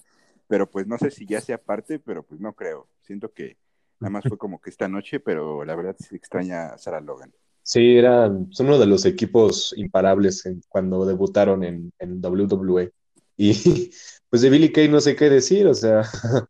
pero 0.48 0.70
pues 0.70 0.86
no 0.86 0.98
sé 0.98 1.10
si 1.10 1.26
ya 1.26 1.40
sea 1.40 1.58
parte, 1.58 1.98
pero 1.98 2.22
pues 2.22 2.40
no 2.40 2.52
creo. 2.54 2.88
Siento 3.02 3.32
que 3.32 3.56
nada 4.00 4.10
más 4.10 4.24
fue 4.26 4.38
como 4.38 4.60
que 4.60 4.70
esta 4.70 4.88
noche, 4.88 5.20
pero 5.20 5.64
la 5.64 5.74
verdad 5.74 5.96
se 5.98 6.16
extraña 6.16 6.68
a 6.68 6.78
Sarah 6.78 7.00
Logan. 7.00 7.32
Sí, 7.62 7.96
eran, 7.96 8.52
son 8.52 8.66
uno 8.66 8.78
de 8.78 8.86
los 8.86 9.06
equipos 9.06 9.74
imparables 9.76 10.44
cuando 10.68 11.06
debutaron 11.06 11.64
en, 11.64 11.92
en 11.98 12.22
WWE. 12.22 12.92
Y 13.36 13.90
pues 14.30 14.42
de 14.42 14.50
Billy 14.50 14.70
Kay 14.70 14.88
no 14.88 15.00
sé 15.00 15.16
qué 15.16 15.30
decir, 15.30 15.66
o 15.66 15.74
sea, 15.74 16.02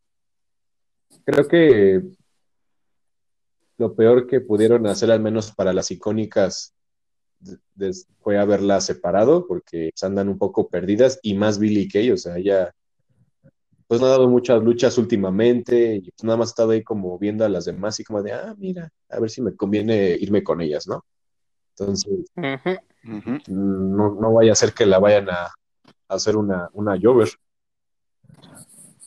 creo 1.25 1.47
que 1.47 2.02
lo 3.76 3.94
peor 3.94 4.26
que 4.26 4.40
pudieron 4.40 4.87
hacer, 4.87 5.11
al 5.11 5.21
menos 5.21 5.52
para 5.52 5.73
las 5.73 5.90
icónicas 5.90 6.74
fue 8.21 8.38
haberla 8.38 8.81
separado 8.81 9.47
porque 9.47 9.91
se 9.95 10.07
andan 10.07 10.29
un 10.29 10.38
poco 10.38 10.69
perdidas 10.69 11.19
y 11.23 11.35
más 11.35 11.59
Billy 11.59 11.88
Kay, 11.88 12.11
o 12.11 12.17
sea, 12.17 12.37
ella 12.37 12.75
pues 13.87 14.00
no 14.00 14.07
ha 14.07 14.11
dado 14.11 14.29
muchas 14.29 14.62
luchas 14.62 14.97
últimamente 14.99 15.97
y 15.97 16.11
pues 16.11 16.25
nada 16.25 16.37
más 16.38 16.49
ha 16.49 16.53
estado 16.53 16.71
ahí 16.71 16.83
como 16.83 17.19
viendo 17.19 17.45
a 17.45 17.49
las 17.49 17.67
demás 17.67 18.00
y 18.00 18.05
como 18.05 18.23
de, 18.23 18.33
ah, 18.33 18.55
mira, 18.59 18.91
a 19.11 19.21
ver 19.21 19.31
si 19.31 19.43
me 19.43 19.55
conviene 19.55 20.17
irme 20.19 20.43
con 20.43 20.61
ellas, 20.61 20.87
¿no? 20.87 21.05
Entonces, 21.76 22.25
No, 23.47 24.14
no, 24.14 24.33
vaya 24.33 24.53
a 24.53 24.57
ser 24.57 24.73
que 24.73 24.87
la 24.87 24.99
vayan 24.99 25.29
a, 25.29 25.50
hacer 26.09 26.37
una, 26.37 26.69
una 26.73 26.99
Jover. 27.00 27.29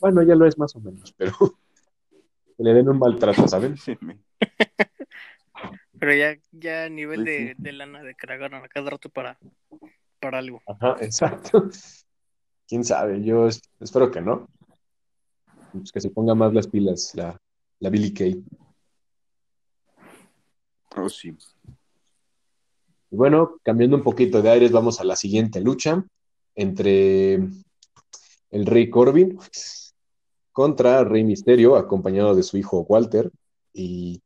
Bueno, 0.00 0.22
ya 0.22 0.34
lo 0.34 0.46
es 0.46 0.58
más 0.58 0.76
o 0.76 0.80
menos, 0.80 1.12
pero 1.16 1.32
que 2.56 2.62
le 2.62 2.74
den 2.74 2.88
un 2.88 2.98
maltrato, 2.98 3.48
¿saben? 3.48 3.76
pero 5.98 6.14
ya, 6.14 6.36
ya 6.52 6.84
a 6.84 6.88
nivel 6.88 7.24
de, 7.24 7.54
de, 7.56 7.72
lana 7.72 8.02
de 8.02 8.14
que 8.14 8.32
agarran 8.32 8.64
a 8.64 8.68
cada 8.68 8.90
rato 8.90 9.08
para, 9.08 9.38
para 10.20 10.38
algo. 10.38 10.62
Ajá, 10.66 10.96
exacto. 11.00 11.68
Quién 12.66 12.84
sabe, 12.84 13.22
yo 13.22 13.48
espero 13.80 14.10
que 14.10 14.20
no. 14.20 14.48
Pues 15.72 15.92
que 15.92 16.00
se 16.00 16.10
ponga 16.10 16.34
más 16.34 16.52
las 16.52 16.66
pilas 16.66 17.14
la, 17.14 17.40
la 17.80 17.90
Billy 17.90 18.12
Kay. 18.12 18.44
Oh, 20.96 21.08
sí. 21.08 21.36
Y 23.10 23.16
bueno, 23.16 23.58
cambiando 23.62 23.96
un 23.96 24.02
poquito 24.02 24.42
de 24.42 24.50
aires, 24.50 24.72
vamos 24.72 25.00
a 25.00 25.04
la 25.04 25.16
siguiente 25.16 25.60
lucha 25.60 26.04
entre 26.54 27.34
el 27.34 28.66
Rey 28.66 28.90
Corbin 28.90 29.38
contra 30.52 31.04
Rey 31.04 31.24
Misterio, 31.24 31.76
acompañado 31.76 32.34
de 32.34 32.42
su 32.42 32.56
hijo 32.56 32.80
Walter. 32.88 33.30
Y. 33.72 34.20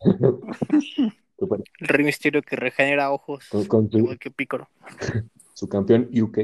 el 1.38 1.88
Rey 1.88 2.04
Misterio 2.04 2.42
que 2.42 2.56
regenera 2.56 3.12
ojos, 3.12 3.48
con, 3.68 3.90
su, 3.90 3.98
igual 3.98 4.18
que 4.18 4.30
Pícoro. 4.30 4.68
Su 5.54 5.68
campeón 5.68 6.08
UK. 6.12 6.38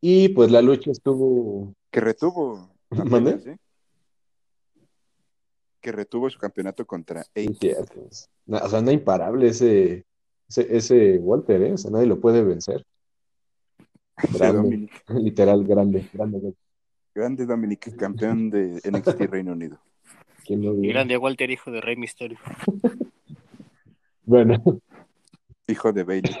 Y 0.00 0.28
pues 0.28 0.52
la 0.52 0.62
lucha 0.62 0.92
estuvo. 0.92 1.74
Que 1.90 2.00
retuvo. 2.00 2.70
Que 5.80 5.92
retuvo 5.92 6.28
su 6.28 6.40
campeonato 6.40 6.84
contra 6.84 7.20
A. 7.20 8.60
O 8.64 8.68
sea, 8.68 8.78
anda 8.80 8.90
imparable 8.90 9.46
ese, 9.46 10.04
ese, 10.48 11.18
Walter, 11.18 11.62
¿eh? 11.62 11.72
O 11.74 11.78
sea, 11.78 11.92
nadie 11.92 12.06
lo 12.06 12.18
puede 12.18 12.42
vencer. 12.42 12.84
literal, 15.08 15.64
grande, 15.64 16.10
grande. 16.12 16.54
Grande 17.14 17.46
Dominic, 17.46 17.94
campeón 17.94 18.50
de 18.50 18.80
NXT 18.84 19.30
Reino 19.30 19.52
Unido. 19.52 19.78
Y 20.48 20.88
grande 20.88 21.16
Walter, 21.16 21.50
hijo 21.50 21.70
de 21.70 21.80
Rey 21.80 21.96
Misterio. 21.96 22.38
bueno. 24.24 24.62
Hijo 25.68 25.92
de 25.92 26.04
Bailey. 26.04 26.34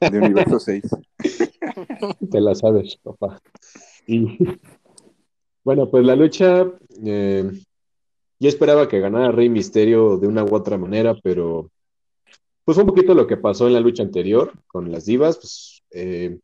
de 0.00 0.18
Universo 0.18 0.58
6. 0.58 0.82
Te 2.30 2.40
la 2.40 2.54
sabes, 2.54 2.96
papá. 2.96 3.40
Y 4.06 4.38
bueno, 5.62 5.88
pues 5.90 6.04
la 6.04 6.16
lucha, 6.16 6.66
eh, 7.04 7.50
yo 8.40 8.48
esperaba 8.48 8.88
que 8.88 9.00
ganara 9.00 9.30
Rey 9.30 9.48
Misterio 9.48 10.16
de 10.16 10.26
una 10.26 10.44
u 10.44 10.54
otra 10.54 10.78
manera, 10.78 11.14
pero 11.22 11.70
pues 12.64 12.74
fue 12.74 12.84
un 12.84 12.90
poquito 12.90 13.14
lo 13.14 13.26
que 13.26 13.36
pasó 13.36 13.66
en 13.66 13.74
la 13.74 13.80
lucha 13.80 14.02
anterior 14.02 14.52
con 14.66 14.90
las 14.90 15.04
divas, 15.06 15.36
pues 15.36 15.82
eh, 15.90 16.38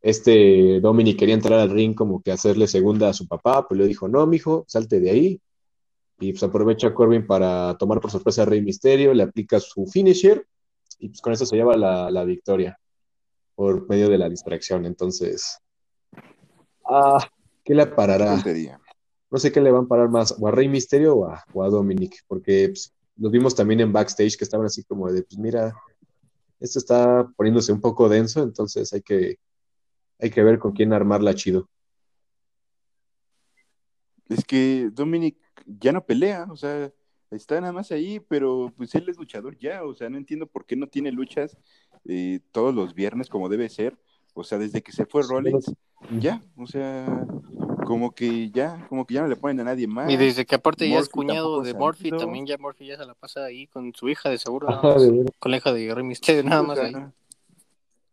este 0.00 0.80
Dominic 0.80 1.18
quería 1.18 1.34
entrar 1.34 1.58
al 1.58 1.70
ring 1.70 1.94
como 1.94 2.22
que 2.22 2.32
hacerle 2.32 2.66
segunda 2.66 3.08
a 3.08 3.14
su 3.14 3.26
papá, 3.26 3.66
pues 3.66 3.78
le 3.78 3.86
dijo, 3.86 4.08
no, 4.08 4.26
mijo, 4.26 4.64
salte 4.68 5.00
de 5.00 5.10
ahí. 5.10 5.40
Y 6.20 6.32
pues 6.32 6.42
aprovecha 6.42 6.88
a 6.88 6.94
Corbin 6.94 7.26
para 7.26 7.76
tomar 7.78 8.00
por 8.00 8.10
sorpresa 8.10 8.42
a 8.42 8.44
Rey 8.44 8.60
Misterio, 8.60 9.14
le 9.14 9.22
aplica 9.22 9.60
su 9.60 9.86
finisher 9.86 10.46
y 10.98 11.08
pues 11.08 11.20
con 11.20 11.32
eso 11.32 11.46
se 11.46 11.56
lleva 11.56 11.76
la, 11.76 12.24
victoria 12.24 12.78
por 13.54 13.88
medio 13.88 14.08
de 14.08 14.18
la 14.18 14.28
distracción. 14.28 14.84
Entonces, 14.84 15.58
ah, 16.84 17.24
¿qué 17.64 17.74
le 17.74 17.86
parará? 17.86 18.42
No 19.30 19.38
sé 19.38 19.52
qué 19.52 19.60
le 19.60 19.70
van 19.70 19.84
a 19.84 19.88
parar 19.88 20.08
más, 20.08 20.34
o 20.38 20.48
a 20.48 20.50
Rey 20.50 20.68
Misterio 20.68 21.16
o 21.16 21.26
a, 21.26 21.44
o 21.52 21.70
Dominic, 21.70 22.24
porque 22.26 22.70
pues, 22.70 22.92
los 23.16 23.30
vimos 23.30 23.54
también 23.54 23.80
en 23.80 23.92
backstage 23.92 24.36
que 24.36 24.44
estaban 24.44 24.66
así 24.66 24.84
como 24.84 25.12
de, 25.12 25.22
pues 25.22 25.38
mira, 25.38 25.74
esto 26.60 26.78
está 26.78 27.28
poniéndose 27.36 27.72
un 27.72 27.80
poco 27.80 28.08
denso, 28.08 28.42
entonces 28.42 28.92
hay 28.92 29.02
que 29.02 29.38
hay 30.18 30.30
que 30.30 30.42
ver 30.42 30.58
con 30.58 30.72
quién 30.72 30.92
armarla 30.92 31.34
chido. 31.34 31.68
Es 34.28 34.44
que 34.44 34.90
Dominic 34.92 35.36
ya 35.66 35.92
no 35.92 36.04
pelea, 36.04 36.46
o 36.50 36.56
sea, 36.56 36.92
está 37.30 37.60
nada 37.60 37.72
más 37.72 37.90
ahí, 37.92 38.20
pero 38.20 38.72
pues 38.76 38.94
él 38.94 39.08
es 39.08 39.16
luchador 39.16 39.56
ya, 39.58 39.84
o 39.84 39.94
sea, 39.94 40.10
no 40.10 40.18
entiendo 40.18 40.46
por 40.46 40.66
qué 40.66 40.76
no 40.76 40.86
tiene 40.86 41.12
luchas 41.12 41.56
eh, 42.04 42.40
todos 42.52 42.74
los 42.74 42.94
viernes 42.94 43.28
como 43.28 43.48
debe 43.48 43.68
ser, 43.68 43.98
o 44.34 44.44
sea, 44.44 44.58
desde 44.58 44.82
que 44.82 44.92
se 44.92 45.06
fue 45.06 45.22
Rollins, 45.22 45.72
ya, 46.20 46.42
o 46.56 46.66
sea, 46.66 47.26
como 47.86 48.14
que 48.14 48.50
ya, 48.50 48.86
como 48.88 49.06
que 49.06 49.14
ya 49.14 49.22
no 49.22 49.28
le 49.28 49.36
ponen 49.36 49.60
a 49.60 49.64
nadie 49.64 49.86
más. 49.86 50.10
Y 50.10 50.16
desde 50.16 50.44
que 50.44 50.54
aparte 50.54 50.88
ya 50.88 50.98
es 50.98 51.08
cuñado 51.08 51.62
de 51.62 51.72
Murphy, 51.72 52.10
también 52.10 52.46
ya 52.46 52.58
Murphy 52.58 52.86
ya 52.86 52.98
se 52.98 53.06
la 53.06 53.14
pasa 53.14 53.44
ahí 53.44 53.66
con 53.66 53.94
su 53.94 54.10
hija 54.10 54.28
de 54.28 54.38
seguro, 54.38 54.68
con 55.38 55.50
la 55.50 55.56
hija 55.56 55.72
de 55.72 55.94
Rey 55.94 56.04
Mysterio, 56.04 56.42
nada 56.42 56.62
más 56.62 56.78
ahí 56.78 56.94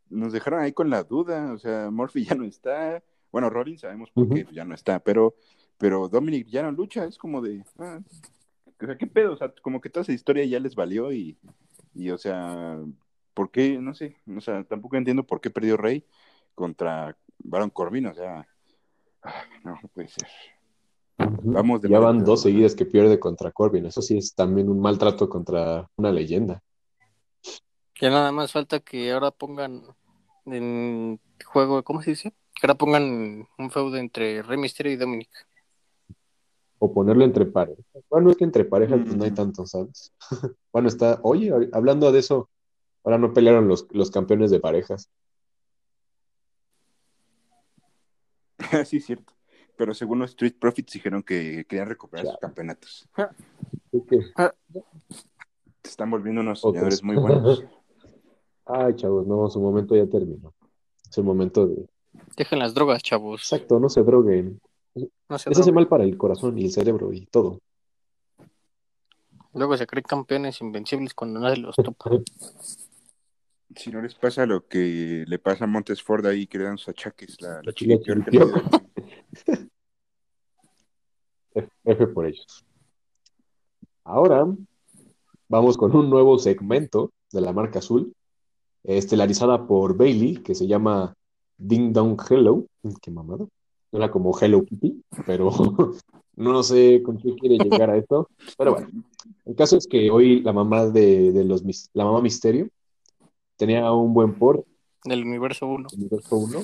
nos 0.10 0.34
dejaron 0.34 0.62
ahí 0.62 0.74
con 0.74 0.90
la 0.90 1.04
duda, 1.04 1.54
o 1.54 1.58
sea, 1.58 1.90
Murphy 1.92 2.26
ya 2.26 2.36
no 2.36 2.46
está, 2.46 3.04
bueno, 3.32 3.50
Rollins 3.50 3.82
sabemos 3.82 4.12
por 4.12 4.30
qué 4.30 4.48
ya 4.52 4.66
no 4.66 4.76
está, 4.76 5.00
pero, 5.00 5.36
pero 5.78 6.08
Dominic 6.08 6.48
ya 6.48 6.64
no 6.64 6.72
lucha, 6.72 7.06
es 7.06 7.18
como 7.18 7.42
de, 7.42 7.64
ah, 7.80 8.00
o 8.82 8.86
sea, 8.86 8.98
¿qué 8.98 9.08
pedo? 9.08 9.34
O 9.34 9.38
sea, 9.38 9.54
como 9.62 9.82
que 9.82 9.90
toda 9.90 10.04
esa 10.04 10.14
historia 10.14 10.46
ya 10.46 10.60
les 10.60 10.76
valió 10.76 11.12
y, 11.12 11.38
y 11.94 12.10
o 12.10 12.18
sea, 12.18 12.80
¿por 13.34 13.52
qué? 13.52 13.80
No 13.80 13.94
sé, 13.94 14.18
o 14.36 14.42
sea, 14.42 14.64
tampoco 14.64 14.96
entiendo 14.96 15.24
por 15.24 15.42
qué 15.42 15.50
perdió 15.50 15.78
Rey 15.78 16.06
contra 16.54 17.18
Baron 17.40 17.70
Corbin, 17.70 18.08
o 18.08 18.14
sea, 18.14 18.48
ah, 19.24 19.44
no, 19.64 19.80
puede 19.94 20.08
ser. 20.08 20.28
Vamos 21.18 21.82
de 21.82 21.90
ya 21.90 22.00
van 22.00 22.26
dos 22.26 22.42
seguidas 22.42 22.76
que 22.76 22.86
pierde 22.86 23.20
contra 23.20 23.52
Corbin, 23.52 23.86
eso 23.86 24.02
sí 24.02 24.18
es 24.18 24.36
también 24.36 24.70
un 24.70 24.80
maltrato 24.80 25.30
contra 25.30 25.90
una 25.96 26.12
leyenda. 26.12 26.62
Ya 28.02 28.10
nada 28.10 28.32
más 28.32 28.52
falta 28.52 28.80
que 28.80 29.12
ahora 29.12 29.32
pongan 29.32 29.84
en 30.46 31.20
juego, 31.46 31.84
¿cómo 31.84 32.02
se 32.02 32.12
dice? 32.12 32.34
Que 32.54 32.68
ahora 32.68 32.78
pongan 32.78 33.48
un 33.58 33.72
feudo 33.72 33.98
entre 33.98 34.42
Rey 34.42 34.58
Mysterio 34.58 34.92
y 34.92 34.98
Dominic. 34.98 35.30
O 36.80 36.94
ponerlo 36.94 37.24
entre 37.24 37.46
parejas. 37.46 37.86
Bueno, 38.10 38.30
es 38.32 38.38
que 38.38 38.44
entre 38.44 38.66
parejas 38.66 39.00
pues, 39.02 39.16
no 39.16 39.24
hay 39.24 39.32
mm. 39.32 39.36
tanto, 39.36 39.66
¿sabes? 39.66 40.14
bueno, 40.74 40.90
está, 40.90 41.20
oye, 41.24 41.52
hablando 41.72 42.12
de 42.12 42.20
eso, 42.20 42.50
ahora 43.04 43.18
no 43.18 43.34
pelearon 43.34 43.68
los, 43.68 43.88
los 43.92 44.12
campeones 44.12 44.52
de 44.52 44.60
parejas. 44.60 45.10
sí, 48.86 49.00
cierto. 49.00 49.34
Pero 49.78 49.94
según 49.94 50.20
los 50.20 50.32
Street 50.32 50.56
Profits 50.60 50.94
dijeron 50.94 51.24
que 51.24 51.66
querían 51.68 51.88
recuperar 51.88 52.26
sus 52.28 52.38
campeonatos. 52.38 53.10
Se 55.84 55.90
están 55.90 56.10
volviendo 56.12 56.42
unos 56.42 56.62
señores 56.62 57.04
muy 57.04 57.16
buenos. 57.16 57.64
Ay, 58.66 58.96
chavos, 58.96 59.28
no, 59.28 59.50
su 59.50 59.60
momento 59.60 59.96
ya 59.96 60.08
terminó. 60.08 60.54
Es 61.10 61.18
el 61.18 61.24
momento 61.24 61.68
de. 61.68 61.88
Dejen 62.36 62.60
las 62.60 62.74
drogas, 62.74 63.04
chavos. 63.04 63.42
Exacto, 63.42 63.80
no 63.80 63.90
se 63.90 64.04
droguen. 64.04 64.60
No 65.30 65.38
se 65.38 65.50
Eso 65.52 65.62
hace 65.62 65.72
mal 65.72 65.88
para 65.88 66.04
el 66.04 66.18
corazón 66.18 66.58
y 66.58 66.66
el 66.66 66.72
cerebro 66.72 67.14
y 67.14 67.26
todo. 67.28 67.60
Luego 69.54 69.78
se 69.78 69.88
creen 69.88 70.04
campeones 70.04 70.60
invencibles 70.62 71.14
cuando 71.14 71.40
nadie 71.40 71.58
los 71.58 71.76
topa. 71.76 72.10
si 73.76 73.92
no 73.92 74.02
les 74.02 74.16
pasa 74.16 74.46
lo 74.46 74.68
que 74.68 75.26
le 75.28 75.40
pasa 75.40 75.66
a 75.66 75.68
Montesford 75.68 76.26
ahí 76.26 76.48
que 76.48 76.58
le 76.58 76.64
dan 76.66 76.78
sus 76.78 76.90
achaques, 76.90 77.42
la, 77.42 77.62
la 77.64 77.74
F 81.86 82.08
por 82.08 82.26
ellos. 82.26 82.66
Ahora 84.04 84.46
vamos 85.48 85.78
con 85.78 85.96
un 85.96 86.10
nuevo 86.10 86.38
segmento 86.38 87.12
de 87.32 87.42
la 87.42 87.54
marca 87.54 87.80
azul 87.80 88.14
estelarizada 88.88 89.68
por 89.68 89.98
Bailey, 89.98 90.38
que 90.38 90.56
se 90.56 90.68
llama 90.68 91.16
Ding 91.58 91.94
Dong 91.94 92.20
Hello. 92.30 92.66
Qué 93.02 93.12
mamado. 93.12 93.50
Era 93.92 94.12
como 94.12 94.38
Hello 94.38 94.64
Kitty, 94.64 95.02
pero 95.26 95.52
no 96.36 96.64
sé 96.64 97.02
con 97.04 97.18
qué 97.18 97.34
quiere 97.36 97.58
llegar 97.58 97.90
a 97.90 97.98
esto. 97.98 98.30
Pero 98.58 98.74
bueno, 98.74 98.90
el 99.46 99.56
caso 99.56 99.78
es 99.78 99.88
que 99.88 100.12
hoy 100.12 100.42
la 100.42 100.54
mamá 100.54 100.88
de, 100.88 101.44
los 101.46 101.64
la 101.94 102.06
mamá 102.06 102.22
Misterio 102.22 102.68
tenía 103.56 103.92
un 103.92 104.14
buen 104.14 104.34
porte. 104.36 104.70
Del 105.06 105.24
universo 105.24 105.68
1. 105.68 105.88
Universo 105.96 106.36
1. 106.36 106.60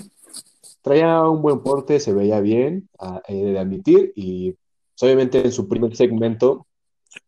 Traía 0.81 1.21
un 1.29 1.41
buen 1.41 1.61
porte, 1.61 1.99
se 1.99 2.11
veía 2.11 2.41
bien, 2.41 2.89
de 3.27 3.59
admitir, 3.59 4.13
y 4.15 4.51
pues, 4.51 5.03
obviamente 5.03 5.45
en 5.45 5.51
su 5.51 5.67
primer 5.67 5.95
segmento 5.95 6.65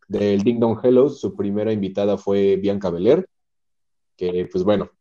del 0.08 0.42
Ding 0.42 0.60
Dong 0.60 0.80
Hello, 0.84 1.08
su 1.10 1.36
primera 1.36 1.72
invitada 1.72 2.18
fue 2.18 2.56
Bianca 2.58 2.90
Belair, 2.90 3.28
que 4.16 4.48
pues 4.52 4.64
bueno, 4.64 4.92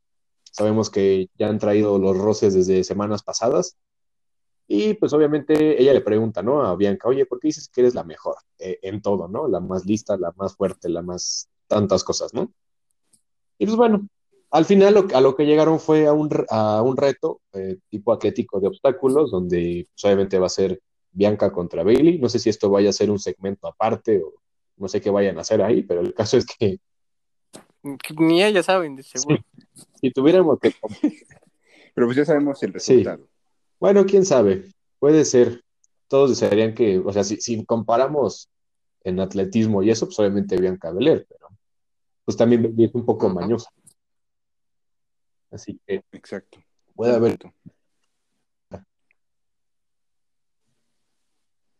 sabemos 0.52 0.90
que 0.90 1.28
ya 1.38 1.49
han 1.49 1.59
traído 1.59 1.99
los 1.99 2.16
roces 2.16 2.54
desde 2.54 2.85
semanas 2.85 3.23
pasadas. 3.23 3.76
Y 4.69 4.95
pues 4.95 5.12
obviamente 5.12 5.81
ella 5.83 5.92
le 5.92 6.00
pregunta, 6.00 6.42
¿no? 6.42 6.62
A 6.62 6.76
Bianca, 6.76 7.09
oye, 7.09 7.26
¿por 7.26 7.40
qué 7.40 7.49
dices 7.49 7.69
que 7.69 7.83
eres 7.83 7.95
la 7.95 8.04
mejor 8.04 8.37
eh, 8.59 8.78
en 8.83 9.02
todo, 9.02 9.28
¿no? 9.28 9.49
La 9.49 9.61
más 9.61 9.85
lista, 9.85 10.16
la 10.16 10.33
más 10.37 10.57
fuerte, 10.57 10.88
la 10.88 11.02
más 11.02 11.49
tantas 11.66 12.04
cosas, 12.04 12.33
¿no? 12.33 12.52
Y 13.59 13.66
pues 13.66 13.76
bueno, 13.76 14.09
al 14.50 14.64
final 14.64 15.09
a 15.14 15.21
lo 15.21 15.35
que 15.35 15.47
llegaron 15.47 15.81
fue 15.81 16.07
a 16.07 16.12
un, 16.12 16.31
a 16.50 16.83
un 16.83 16.97
reto 16.97 17.40
eh, 17.54 17.78
tipo 17.88 18.12
atlético 18.12 18.61
de 18.61 18.69
obstáculos, 18.69 19.31
donde 19.31 19.88
pues, 19.92 20.04
obviamente 20.04 20.38
va 20.38 20.47
a 20.47 20.50
ser 20.50 20.81
Bianca 21.11 21.52
contra 21.52 21.83
Bailey. 21.83 22.19
No 22.19 22.28
sé 22.28 22.38
si 22.38 22.50
esto 22.50 22.71
vaya 22.71 22.90
a 22.90 22.95
ser 22.95 23.11
un 23.11 23.19
segmento 23.19 23.66
aparte 23.66 24.23
o 24.23 24.35
no 24.76 24.88
sé 24.88 25.00
qué 25.00 25.11
vayan 25.11 25.38
a 25.38 25.42
hacer 25.42 25.62
ahí, 25.62 25.83
pero 25.83 26.00
el 26.00 26.14
caso 26.14 26.37
es 26.37 26.47
que 26.47 26.81
ni 28.18 28.42
ellas 28.42 28.66
saben, 28.66 28.96
de 28.96 29.02
seguro. 29.02 29.42
Si 30.00 30.10
tuviéramos 30.10 30.58
que 30.60 30.74
Pero 31.94 32.06
pues 32.06 32.16
ya 32.16 32.24
sabemos 32.24 32.62
el 32.62 32.72
resultado. 32.72 33.28
Bueno, 33.78 34.06
quién 34.06 34.24
sabe, 34.24 34.72
puede 34.98 35.24
ser. 35.24 35.62
Todos 36.08 36.30
desearían 36.30 36.74
que, 36.74 36.98
o 36.98 37.12
sea, 37.12 37.24
si, 37.24 37.64
comparamos 37.64 38.50
en 39.02 39.20
atletismo 39.20 39.82
y 39.82 39.90
eso, 39.90 40.06
pues 40.06 40.18
obviamente 40.18 40.60
Bianca 40.60 40.92
Belair, 40.92 41.26
pero 41.28 41.48
pues 42.24 42.36
también 42.36 42.74
es 42.78 42.94
un 42.94 43.04
poco 43.04 43.28
mañosa. 43.28 43.70
Así 45.50 45.80
que. 45.86 46.02
Exacto. 46.12 46.58
Puede 46.94 47.14
haber. 47.14 47.38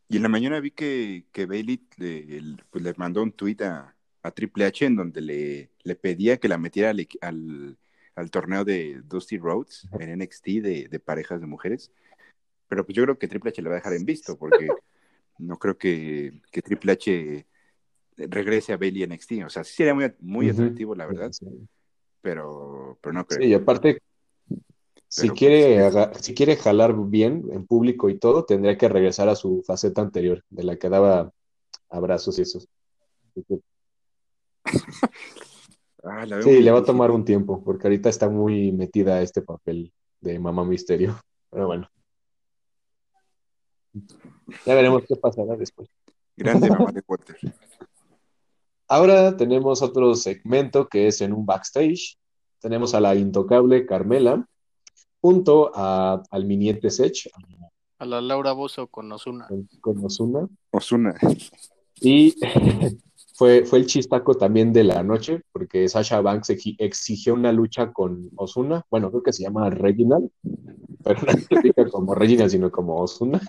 Y 0.09 0.16
en 0.16 0.23
la 0.23 0.28
mañana 0.28 0.61
vi 0.61 0.73
que, 0.73 1.26
que 1.32 1.47
Bailey 1.47 1.87
le, 1.97 2.56
pues, 2.71 2.85
le 2.85 2.92
mandó 2.97 3.23
un 3.23 3.32
tuit 3.32 3.62
a, 3.62 3.97
a, 4.23 4.31
Triple 4.31 4.64
H 4.64 4.87
en 4.87 4.97
donde 4.97 5.21
le, 5.21 5.71
le 5.83 5.95
pedía 5.97 6.37
que 6.38 6.49
la 6.49 6.59
metiera 6.59 6.91
al, 6.91 7.79
al, 8.14 8.31
torneo 8.31 8.64
de 8.64 9.02
Dusty 9.05 9.38
Rhodes 9.38 9.88
en 9.99 10.19
NXT 10.19 10.47
de, 10.47 10.88
de, 10.91 11.00
parejas 11.00 11.41
de 11.41 11.47
mujeres. 11.47 11.93
Pero 12.69 12.85
pues 12.85 12.97
yo 12.97 13.02
creo 13.05 13.19
que 13.19 13.29
Triple 13.29 13.50
H 13.50 13.62
le 13.62 13.69
va 13.69 13.75
a 13.76 13.79
dejar 13.79 13.95
en 13.95 14.05
visto 14.05 14.37
porque 14.37 14.69
no 15.38 15.59
creo 15.59 15.76
que, 15.76 16.41
que 16.50 16.62
Triple 16.62 16.93
H 16.93 17.47
regrese 18.17 18.73
a 18.73 18.76
Bailey 18.76 19.02
en 19.02 19.12
NXT. 19.12 19.33
O 19.47 19.50
sea, 19.50 19.64
sí 19.64 19.75
sería 19.75 19.95
muy, 19.95 20.12
muy 20.21 20.50
atractivo, 20.50 20.95
la 20.95 21.07
verdad. 21.07 21.31
Pero, 22.21 22.99
pero 23.00 23.12
no 23.12 23.26
creo. 23.26 23.41
Sí, 23.41 23.49
y 23.49 23.55
aparte 23.55 24.00
si 25.12 25.29
quiere, 25.29 25.91
si 26.21 26.33
quiere 26.33 26.57
jalar 26.57 26.95
bien 26.97 27.45
en 27.52 27.67
público 27.67 28.09
y 28.09 28.19
todo, 28.19 28.47
tendría 28.47 28.79
que 28.79 28.88
regresar 28.88 29.29
a 29.29 29.37
su 29.37 29.62
faceta 29.62 30.00
anterior, 30.00 30.43
de 30.49 30.64
la 30.64 30.76
que 30.76 30.88
daba 30.88 31.35
abrazos 31.91 32.38
y 32.38 32.43
eso. 32.43 32.61
Ah, 36.05 36.26
sí, 36.43 36.61
le 36.61 36.71
va 36.73 36.81
a 36.81 36.85
tomar 36.85 37.12
un 37.12 37.25
tiempo, 37.25 37.62
porque 37.62 37.87
ahorita 37.87 38.09
está 38.09 38.29
muy 38.29 38.73
metida 38.73 39.14
a 39.14 39.23
este 39.23 39.41
papel 39.41 39.93
de 40.21 40.38
mamá 40.38 40.64
misterio. 40.64 41.17
Pero 41.50 41.67
bueno. 41.67 41.88
Ya 44.67 44.75
veremos 44.75 45.05
qué 45.07 45.14
pasará 45.17 45.55
después. 45.57 45.88
Grande 46.37 46.71
mamá 46.71 46.91
de 46.93 47.02
Potter. 47.02 47.37
Ahora 48.88 49.37
tenemos 49.37 49.81
otro 49.81 50.14
segmento 50.14 50.88
que 50.88 51.07
es 51.07 51.21
en 51.21 51.33
un 51.33 51.47
backstage. 51.47 52.19
Tenemos 52.59 52.95
a 52.95 53.00
la 53.00 53.14
intocable 53.14 53.87
Carmela, 53.87 54.47
junto 55.21 55.71
a, 55.75 56.23
al 56.31 56.45
Miniente 56.47 56.91
Sech. 56.91 57.31
A 57.99 58.05
la 58.05 58.21
Laura 58.21 58.52
Bozo 58.52 58.88
con 58.88 59.11
Osuna. 59.12 59.49
Con, 59.81 60.05
Osuna. 60.05 60.49
Osuna. 60.73 61.14
Y 62.00 62.35
fue, 63.42 63.64
fue 63.64 63.80
el 63.80 63.87
chistaco 63.87 64.37
también 64.37 64.72
de 64.72 64.84
la 64.84 65.02
noche, 65.02 65.42
porque 65.50 65.88
Sasha 65.88 66.20
Banks 66.20 66.50
exigió 66.78 67.34
una 67.34 67.50
lucha 67.50 67.92
con 67.92 68.30
Osuna. 68.37 68.87
Bueno, 68.88 69.11
creo 69.11 69.25
que 69.25 69.32
se 69.32 69.42
llama 69.42 69.68
Reginald, 69.68 70.30
pero 71.02 71.20
no 71.22 71.32
se 71.32 71.90
como 71.90 72.14
Reginald, 72.14 72.52
sino 72.52 72.70
como 72.70 73.00
Osuna. 73.00 73.40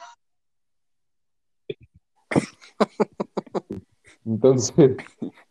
Entonces, 4.26 4.96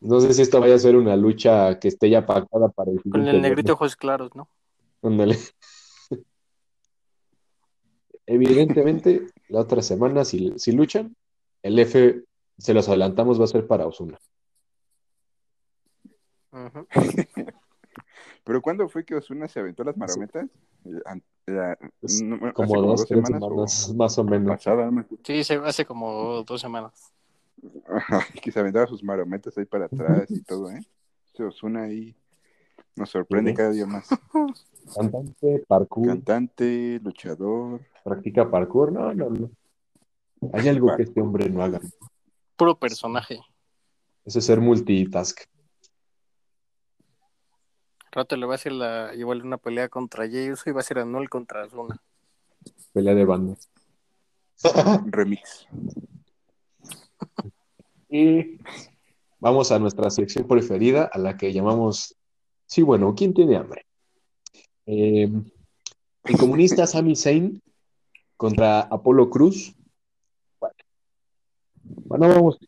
no 0.00 0.18
sé 0.18 0.34
si 0.34 0.42
esto 0.42 0.58
vaya 0.58 0.75
a 0.75 0.80
ser 0.80 0.96
una 0.96 1.14
lucha 1.14 1.78
que 1.78 1.87
esté 1.87 2.11
ya 2.11 2.26
pactada 2.26 2.68
para 2.68 2.90
el 2.90 3.00
Con 3.08 3.28
el 3.28 3.40
negrito 3.40 3.75
ojos 3.75 3.94
claros, 3.94 4.34
¿no? 4.34 4.49
Ándale. 5.02 5.38
Evidentemente, 8.26 9.28
la 9.50 9.61
otra 9.61 9.82
semana, 9.82 10.25
si, 10.25 10.52
si 10.56 10.72
luchan, 10.72 11.14
el 11.62 11.78
F, 11.78 12.25
se 12.58 12.75
los 12.75 12.88
adelantamos, 12.88 13.38
va 13.38 13.44
a 13.44 13.46
ser 13.46 13.68
para 13.68 13.87
Osuna. 13.87 14.18
¿Pero 18.44 18.61
cuándo 18.61 18.88
fue 18.88 19.04
que 19.04 19.14
Osuna 19.14 19.49
se 19.49 19.61
aventó 19.61 19.85
las 19.85 19.97
marometas? 19.97 20.47
como, 22.54 22.82
dos, 22.82 23.06
tres 23.06 23.26
semanas, 23.26 23.94
más 23.94 24.18
o 24.18 24.25
menos. 24.25 24.61
sí, 25.22 25.42
hace 25.64 25.85
como 25.85 26.42
dos 26.42 26.61
semanas. 26.61 27.12
que 28.42 28.50
se 28.50 28.61
aventaba 28.61 28.87
sus 28.87 29.03
marometas 29.05 29.57
ahí 29.57 29.64
para 29.64 29.87
atrás 29.87 30.31
y 30.31 30.42
todo, 30.42 30.70
¿eh? 30.70 30.81
Osuna 31.38 31.85
ahí 31.85 32.14
nos 32.94 33.11
sorprende 33.11 33.55
cada 33.55 33.70
día 33.70 33.87
más. 33.87 34.09
Cantante, 34.94 35.64
parkour. 35.66 36.09
Cantante, 36.09 37.00
luchador. 37.03 37.81
Practica 38.05 38.50
parkour. 38.50 38.92
No, 38.92 39.14
no, 39.14 39.31
no. 39.31 39.50
Hay 40.53 40.68
algo 40.68 40.94
que 40.96 41.05
este 41.05 41.20
hombre 41.20 41.48
no 41.48 41.62
haga. 41.62 41.81
Puro 42.57 42.79
personaje. 42.79 43.40
Eso 44.24 44.38
es 44.40 44.44
ser 44.44 44.61
multitask. 44.61 45.40
Rato 48.12 48.37
le 48.37 48.46
va 48.46 48.53
a 48.53 48.57
hacer 48.57 48.72
la, 48.72 49.12
igual 49.14 49.42
una 49.42 49.57
pelea 49.57 49.88
contra 49.88 50.29
Jey 50.29 50.51
Uso 50.51 50.68
y 50.68 50.72
va 50.72 50.81
a 50.81 50.85
ser 50.85 50.98
Anuel 50.98 51.29
contra 51.29 51.68
Zuna. 51.68 52.01
Pelea 52.92 53.14
de 53.14 53.25
bandas. 53.25 53.68
Remix. 55.07 55.66
y 58.09 58.59
vamos 59.40 59.72
a 59.72 59.79
nuestra 59.79 60.11
sección 60.11 60.46
preferida, 60.46 61.11
a 61.12 61.18
la 61.18 61.37
que 61.37 61.53
llamamos 61.53 62.16
Sí, 62.72 62.81
bueno, 62.81 63.14
¿quién 63.14 63.35
tiene 63.35 63.57
hambre? 63.57 63.85
Eh, 64.87 65.31
el 66.25 66.37
comunista 66.38 66.87
Sami 66.87 67.14
Zayn 67.14 67.61
contra 68.38 68.81
Apolo 68.81 69.29
Cruz. 69.29 69.75
Bueno, 71.83 72.29
vamos. 72.31 72.59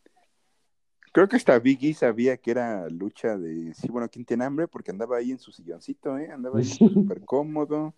Creo 1.15 1.29
que 1.29 1.37
hasta 1.37 1.57
Biggie 1.61 1.95
sabía 1.95 2.37
que 2.39 2.51
era 2.51 2.89
lucha 2.89 3.39
de, 3.39 3.73
sí, 3.73 3.87
bueno, 3.87 4.09
¿quién 4.11 4.25
tiene 4.25 4.47
hambre? 4.47 4.67
Porque 4.67 4.91
andaba 4.91 5.17
ahí 5.17 5.31
en 5.31 5.39
su 5.39 5.53
silloncito, 5.53 6.19
¿eh? 6.19 6.29
Andaba 6.33 6.59
ahí 6.59 6.65
súper 6.65 7.25
cómodo. 7.25 7.95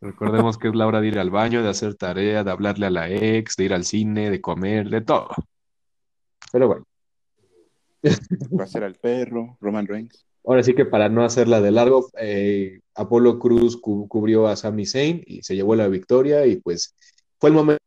Recordemos 0.00 0.56
que 0.56 0.68
es 0.68 0.74
la 0.76 0.86
hora 0.86 1.00
de 1.00 1.08
ir 1.08 1.18
al 1.18 1.30
baño, 1.30 1.64
de 1.64 1.68
hacer 1.68 1.96
tarea, 1.96 2.44
de 2.44 2.50
hablarle 2.52 2.86
a 2.86 2.90
la 2.90 3.10
ex, 3.10 3.56
de 3.56 3.64
ir 3.64 3.74
al 3.74 3.82
cine, 3.82 4.30
de 4.30 4.40
comer, 4.40 4.88
de 4.88 5.00
todo. 5.00 5.30
Pero 6.52 6.68
bueno. 6.68 6.84
Va 8.56 8.62
a 8.62 8.68
ser 8.68 8.84
al 8.84 8.94
perro, 8.94 9.58
Roman 9.60 9.88
Reigns. 9.88 10.24
Ahora 10.44 10.62
sí 10.62 10.74
que 10.74 10.84
para 10.84 11.08
no 11.08 11.24
hacerla 11.24 11.60
de 11.60 11.72
largo, 11.72 12.08
eh, 12.20 12.78
Apolo 12.94 13.40
Cruz 13.40 13.76
cubrió 13.76 14.46
a 14.46 14.54
Sami 14.54 14.86
Zayn 14.86 15.24
y 15.26 15.42
se 15.42 15.56
llevó 15.56 15.74
la 15.74 15.88
victoria 15.88 16.46
y 16.46 16.54
pues 16.54 16.94
fue 17.40 17.50
el 17.50 17.56
momento 17.56 17.82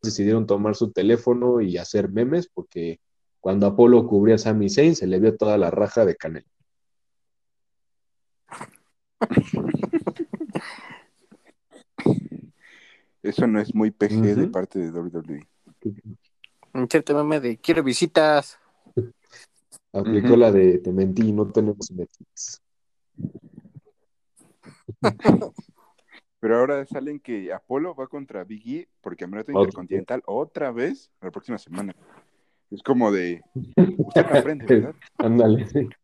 que 0.00 0.08
decidieron 0.08 0.48
tomar 0.48 0.74
su 0.74 0.90
teléfono 0.90 1.60
y 1.60 1.78
hacer 1.78 2.10
memes 2.10 2.48
porque 2.52 2.98
cuando 3.42 3.66
Apolo 3.66 4.06
cubrió 4.06 4.36
a 4.36 4.38
Sami 4.38 4.70
Zayn 4.70 4.94
se 4.94 5.08
le 5.08 5.18
vio 5.18 5.36
toda 5.36 5.58
la 5.58 5.68
raja 5.68 6.06
de 6.06 6.14
Canel. 6.14 6.46
Eso 13.20 13.48
no 13.48 13.60
es 13.60 13.74
muy 13.74 13.90
PG 13.90 14.36
de 14.36 14.46
parte 14.46 14.78
de 14.78 14.90
WWE. 14.92 15.48
Un 16.72 16.88
cierto 16.88 17.16
meme 17.16 17.40
de 17.40 17.58
quiero 17.58 17.82
visitas. 17.82 18.60
Aplicó 19.92 20.36
la 20.36 20.52
de 20.52 20.78
te 20.78 20.92
mentí, 20.92 21.32
no 21.32 21.50
tenemos 21.50 21.90
Netflix. 21.90 22.62
Pero 26.38 26.58
ahora 26.58 26.86
salen 26.86 27.18
que 27.18 27.52
Apolo 27.52 27.96
va 27.96 28.06
contra 28.06 28.44
Biggie 28.44 28.88
porque 29.00 29.24
Campeonato 29.24 29.50
Intercontinental 29.50 30.22
otra 30.26 30.70
vez 30.70 31.10
la 31.20 31.32
próxima 31.32 31.58
semana. 31.58 31.96
Es 32.72 32.82
como 32.82 33.12
de. 33.12 33.42
Usted 33.98 34.22
aprende, 34.22 34.64
¿verdad? 34.64 34.94
Ándale. 35.18 35.66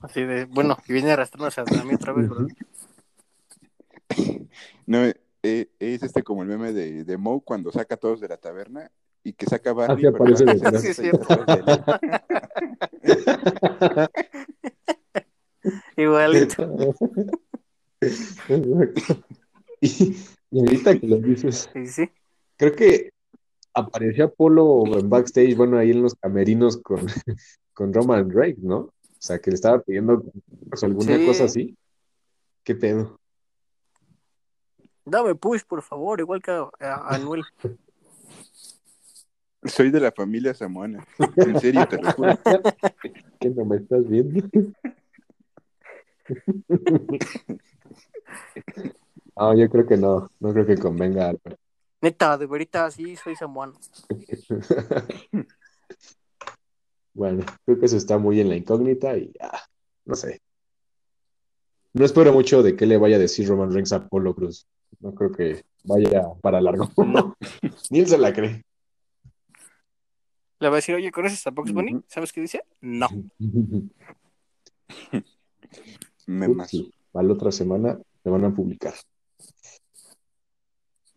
Así 0.00 0.22
de. 0.22 0.46
Bueno, 0.46 0.78
y 0.86 0.92
viene 0.92 1.12
arrastrándose 1.12 1.60
a 1.60 1.64
mí 1.84 1.94
otra 1.94 2.14
vez, 2.14 2.28
¿verdad? 2.28 2.48
No, 4.86 5.04
eh, 5.42 5.70
es 5.78 6.02
este 6.02 6.22
como 6.22 6.42
el 6.42 6.48
meme 6.48 6.72
de, 6.72 7.04
de 7.04 7.16
Moe 7.18 7.42
cuando 7.44 7.70
saca 7.70 7.96
a 7.96 7.98
todos 7.98 8.20
de 8.20 8.28
la 8.28 8.38
taberna 8.38 8.90
y 9.22 9.34
que 9.34 9.44
saca 9.46 9.74
Barney. 9.74 9.96
Así 9.96 10.06
aparece 10.06 10.46
Sí, 10.78 10.88
es 10.88 10.96
cierto. 10.96 11.26
Igualito. 15.96 16.94
Y, 19.80 20.16
y, 20.50 20.58
ahorita 20.58 20.98
que 20.98 21.06
lo 21.06 21.18
dices, 21.18 21.70
sí, 21.72 21.86
sí. 21.86 22.10
creo 22.56 22.74
que 22.74 23.12
apareció 23.78 24.26
Apolo 24.26 24.84
en 24.98 25.08
backstage, 25.08 25.56
bueno, 25.56 25.78
ahí 25.78 25.90
en 25.90 26.02
los 26.02 26.14
camerinos 26.14 26.76
con, 26.78 27.06
con 27.74 27.92
Roman 27.92 28.30
Reigns, 28.30 28.62
¿no? 28.62 28.78
O 28.78 29.20
sea, 29.20 29.38
que 29.38 29.50
le 29.50 29.54
estaba 29.54 29.80
pidiendo 29.80 30.22
pues, 30.68 30.84
alguna 30.84 31.24
cosa 31.26 31.44
así. 31.44 31.76
¿Qué 32.62 32.74
pedo? 32.74 33.18
Dame 35.04 35.34
push, 35.34 35.62
por 35.66 35.82
favor, 35.82 36.20
igual 36.20 36.42
que 36.42 36.50
a, 36.50 36.68
a 36.80 37.14
Anuel. 37.14 37.42
Soy 39.64 39.90
de 39.90 40.00
la 40.00 40.12
familia 40.12 40.54
samoana. 40.54 41.04
En 41.36 41.58
serio, 41.60 41.86
te 41.88 42.00
lo 42.00 42.12
juro. 42.12 42.38
¿Qué 43.40 43.50
no 43.50 43.64
me 43.64 43.76
estás 43.76 44.08
viendo? 44.08 44.40
No, 49.36 49.56
yo 49.56 49.68
creo 49.68 49.86
que 49.86 49.96
no. 49.96 50.30
No 50.38 50.52
creo 50.52 50.66
que 50.66 50.76
convenga. 50.76 51.34
Neta, 52.00 52.38
de 52.38 52.46
verdad, 52.46 52.90
sí, 52.90 53.16
soy 53.16 53.34
samoano. 53.34 53.74
bueno, 57.12 57.44
creo 57.64 57.78
que 57.78 57.86
eso 57.86 57.96
está 57.96 58.18
muy 58.18 58.40
en 58.40 58.48
la 58.48 58.56
incógnita 58.56 59.16
y 59.16 59.32
ya, 59.38 59.50
no 60.04 60.14
sé. 60.14 60.40
no 61.92 62.04
espero 62.04 62.32
mucho 62.32 62.62
de 62.62 62.76
qué 62.76 62.86
le 62.86 62.98
vaya 62.98 63.16
a 63.16 63.20
decir 63.20 63.48
Roman 63.48 63.72
Reigns 63.72 63.92
a 63.92 64.06
Polo 64.06 64.34
Cruz. 64.34 64.66
No 65.00 65.14
creo 65.14 65.32
que 65.32 65.64
vaya 65.84 66.22
para 66.40 66.60
largo. 66.60 66.88
Ni 67.90 68.00
él 68.00 68.06
se 68.06 68.18
la 68.18 68.32
cree. 68.32 68.64
Le 70.60 70.68
va 70.68 70.74
a 70.74 70.76
decir, 70.76 70.94
oye, 70.94 71.12
¿conoces 71.12 71.46
a 71.46 71.50
Box 71.50 71.72
Bunny? 71.72 72.00
¿Sabes 72.08 72.32
qué 72.32 72.40
dice? 72.40 72.62
No. 72.80 73.08
Me 76.26 76.48
Para 77.12 77.26
la 77.26 77.32
otra 77.32 77.52
semana 77.52 77.98
se 78.22 78.30
van 78.30 78.44
a 78.44 78.52
publicar. 78.52 78.94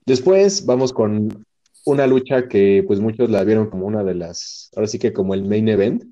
Después 0.05 0.65
vamos 0.65 0.93
con 0.93 1.45
una 1.85 2.07
lucha 2.07 2.47
que 2.47 2.83
pues 2.85 2.99
muchos 2.99 3.29
la 3.29 3.43
vieron 3.43 3.69
como 3.69 3.85
una 3.85 4.03
de 4.03 4.15
las, 4.15 4.69
ahora 4.75 4.87
sí 4.87 4.99
que 4.99 5.13
como 5.13 5.33
el 5.33 5.45
main 5.45 5.67
event, 5.69 6.03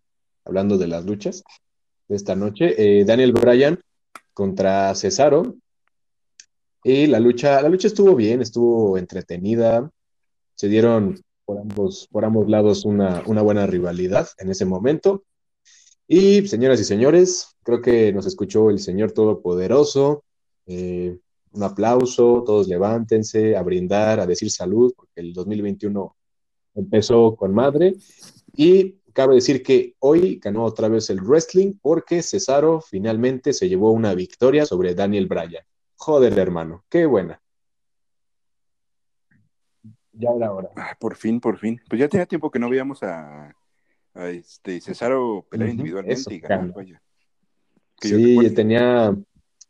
hablando 0.46 0.78
de 0.78 0.88
las 0.88 1.06
luchas 1.06 1.44
de 2.08 2.16
esta 2.16 2.36
noche. 2.36 2.76
Eh, 2.78 3.06
Daniel 3.06 3.34
Bryan 3.34 3.80
contra 4.34 4.94
Cesaro. 4.96 5.56
Y 6.84 7.08
la 7.08 7.20
lucha, 7.20 7.62
la 7.62 7.70
lucha 7.70 7.88
estuvo 7.88 8.16
bien, 8.16 8.42
estuvo 8.42 8.98
entretenida. 8.98 9.92
Se 10.56 10.68
dieron 10.68 11.22
por 11.46 11.60
ambos, 11.60 12.08
por 12.12 12.26
ambos 12.26 12.50
lados 12.50 12.86
una, 12.86 13.22
buena 13.22 13.68
rivalidad 13.68 14.30
en 14.38 14.50
ese 14.50 14.66
momento. 14.66 15.24
Y 16.08 16.48
señoras 16.48 16.80
y 16.80 16.86
señores, 16.86 17.58
creo 17.64 17.82
que 17.82 18.14
nos 18.14 18.26
escuchó 18.26 18.70
el 18.70 18.80
Señor 18.80 19.12
Todopoderoso. 19.12 20.24
Eh, 20.66 21.18
un 21.52 21.64
aplauso, 21.64 22.44
todos 22.46 22.68
levántense 22.68 23.56
a 23.56 23.64
brindar, 23.64 24.20
a 24.20 24.28
decir 24.28 24.52
salud, 24.52 24.94
porque 24.96 25.22
el 25.22 25.34
2021 25.34 26.16
empezó 26.76 27.36
con 27.36 27.54
madre. 27.54 27.96
Y 28.56 29.00
cabe 29.14 29.36
decir 29.36 29.64
que 29.64 29.96
hoy 30.00 30.40
ganó 30.42 30.64
otra 30.64 30.88
vez 30.88 31.10
el 31.10 31.22
wrestling 31.22 31.74
porque 31.82 32.22
Cesaro 32.22 32.82
finalmente 32.82 33.54
se 33.54 33.68
llevó 33.68 33.92
una 33.92 34.14
victoria 34.14 34.66
sobre 34.66 34.96
Daniel 34.96 35.28
Bryan. 35.28 35.64
Joder, 35.96 36.38
hermano, 36.38 36.86
qué 36.90 37.06
buena. 37.06 37.42
Ya 40.14 40.30
era 40.36 40.52
hora. 40.52 40.70
Ah, 40.76 40.96
por 41.00 41.16
fin, 41.16 41.40
por 41.40 41.58
fin. 41.58 41.82
Pues 41.90 42.00
ya 42.00 42.08
tenía 42.08 42.26
tiempo 42.26 42.52
que 42.52 42.60
no 42.60 42.70
veíamos 42.70 43.02
a, 43.04 43.54
este 44.16 44.82
Cesaro 44.82 45.46
pelear 45.50 45.70
individualmente 45.70 46.34
y 46.34 46.40
ganar, 46.40 46.74
sí, 48.02 48.54
tenía 48.54 49.16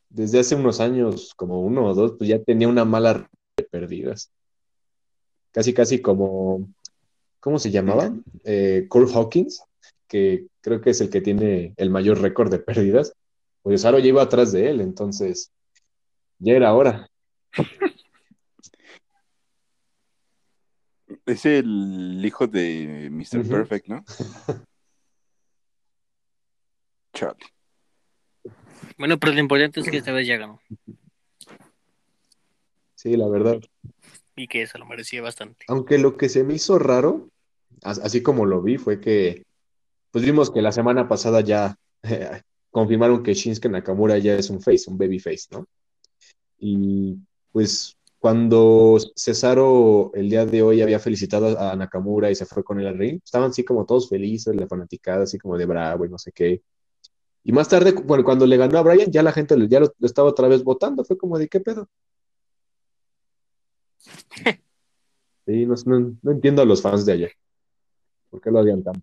desde 0.10 0.40
hace 0.40 0.56
unos 0.56 0.80
años, 0.80 1.34
como 1.36 1.62
uno 1.62 1.86
o 1.86 1.94
dos, 1.94 2.16
pues 2.18 2.30
ya 2.30 2.42
tenía 2.42 2.68
una 2.68 2.86
mala 2.86 3.30
de 3.58 3.64
perdidas. 3.64 4.32
Casi, 5.52 5.74
casi 5.74 6.02
como 6.02 6.68
¿cómo 7.40 7.60
se 7.60 7.72
llamaba? 7.72 8.14
Eh, 8.44 8.86
Cole 8.90 9.12
Hawkins, 9.14 9.64
que 10.08 10.48
creo 10.62 10.82
que 10.82 10.92
es 10.92 11.02
el 11.02 11.10
que 11.10 11.22
tiene 11.22 11.74
el 11.78 11.90
mayor 11.90 12.22
récord 12.22 12.52
de 12.52 12.60
pérdidas. 12.60 13.14
Pues 13.62 13.86
Aro 13.86 14.00
lleva 14.00 14.24
atrás 14.24 14.52
de 14.52 14.70
él, 14.70 14.82
entonces 14.82 15.52
ya 16.40 16.54
era 16.54 16.74
hora. 16.74 17.10
Es 21.26 21.46
el 21.46 22.22
hijo 22.24 22.48
de 22.48 23.10
Mr. 23.12 23.48
Perfect, 23.48 23.88
¿no? 23.88 24.04
Charlie. 27.14 27.46
Bueno, 29.00 29.18
pero 29.18 29.34
lo 29.34 29.40
importante 29.40 29.80
es 29.80 29.90
que 29.90 29.98
esta 29.98 30.12
vez 30.12 30.28
ya 30.28 30.38
ganó. 30.38 30.62
Sí, 32.94 33.18
la 33.18 33.28
verdad 33.28 33.60
y 34.40 34.48
que 34.48 34.66
se 34.68 34.78
lo 34.78 34.86
merecía 34.86 35.22
bastante. 35.22 35.66
Aunque 35.68 35.98
lo 35.98 36.18
que 36.18 36.30
se 36.30 36.44
me 36.44 36.54
hizo 36.54 36.80
raro, 36.80 37.30
así 37.84 38.24
como 38.24 38.46
lo 38.46 38.62
vi, 38.62 38.78
fue 38.78 39.00
que 39.00 39.44
pues 40.12 40.24
vimos 40.24 40.50
que 40.50 40.62
la 40.62 40.72
semana 40.72 41.08
pasada 41.08 41.42
ya 41.42 41.78
confirmaron 42.72 43.22
que 43.22 43.34
Shinsuke 43.34 43.70
Nakamura 43.70 44.18
ya 44.18 44.36
es 44.36 44.50
un 44.50 44.62
face, 44.62 44.90
un 44.90 44.98
baby 44.98 45.20
face, 45.20 45.48
¿no? 45.52 45.68
Y 46.58 47.18
pues 47.52 47.98
cuando 48.18 48.98
Cesaro 49.16 50.12
el 50.14 50.30
día 50.30 50.46
de 50.46 50.62
hoy 50.62 50.82
había 50.82 51.00
felicitado 51.00 51.60
a 51.60 51.76
Nakamura 51.76 52.32
y 52.32 52.36
se 52.36 52.46
fue 52.46 52.64
con 52.64 52.80
él 52.80 52.88
al 52.88 52.98
ring, 52.98 53.20
estaban 53.24 53.52
así 53.52 53.64
como 53.64 53.86
todos 53.86 54.10
felices, 54.10 54.56
la 54.56 54.68
fanaticada 54.68 55.24
así 55.24 55.38
como 55.38 55.58
de 55.58 55.66
bravo 55.66 56.06
y 56.06 56.10
no 56.10 56.18
sé 56.18 56.32
qué. 56.32 56.62
Y 57.44 57.52
más 57.52 57.70
tarde, 57.70 57.94
bueno, 57.94 58.24
cuando 58.24 58.46
le 58.46 58.58
ganó 58.58 58.78
a 58.78 58.82
Brian, 58.82 59.12
ya 59.12 59.24
la 59.24 59.32
gente 59.32 59.56
ya 59.68 59.80
lo 59.80 59.94
estaba 60.02 60.30
otra 60.30 60.48
vez 60.48 60.64
votando, 60.64 61.04
fue 61.04 61.18
como 61.18 61.38
de 61.38 61.48
qué 61.48 61.60
pedo. 61.60 61.90
Sí, 65.46 65.66
no, 65.66 66.16
entiendo 66.32 66.62
a 66.62 66.66
los 66.66 66.80
fans 66.80 67.08
de 67.08 67.14
ayer. 67.14 67.32
¿Por 68.30 68.40
qué 68.40 68.52
lo 68.52 68.60
odian 68.60 68.84
tanto? 68.84 69.02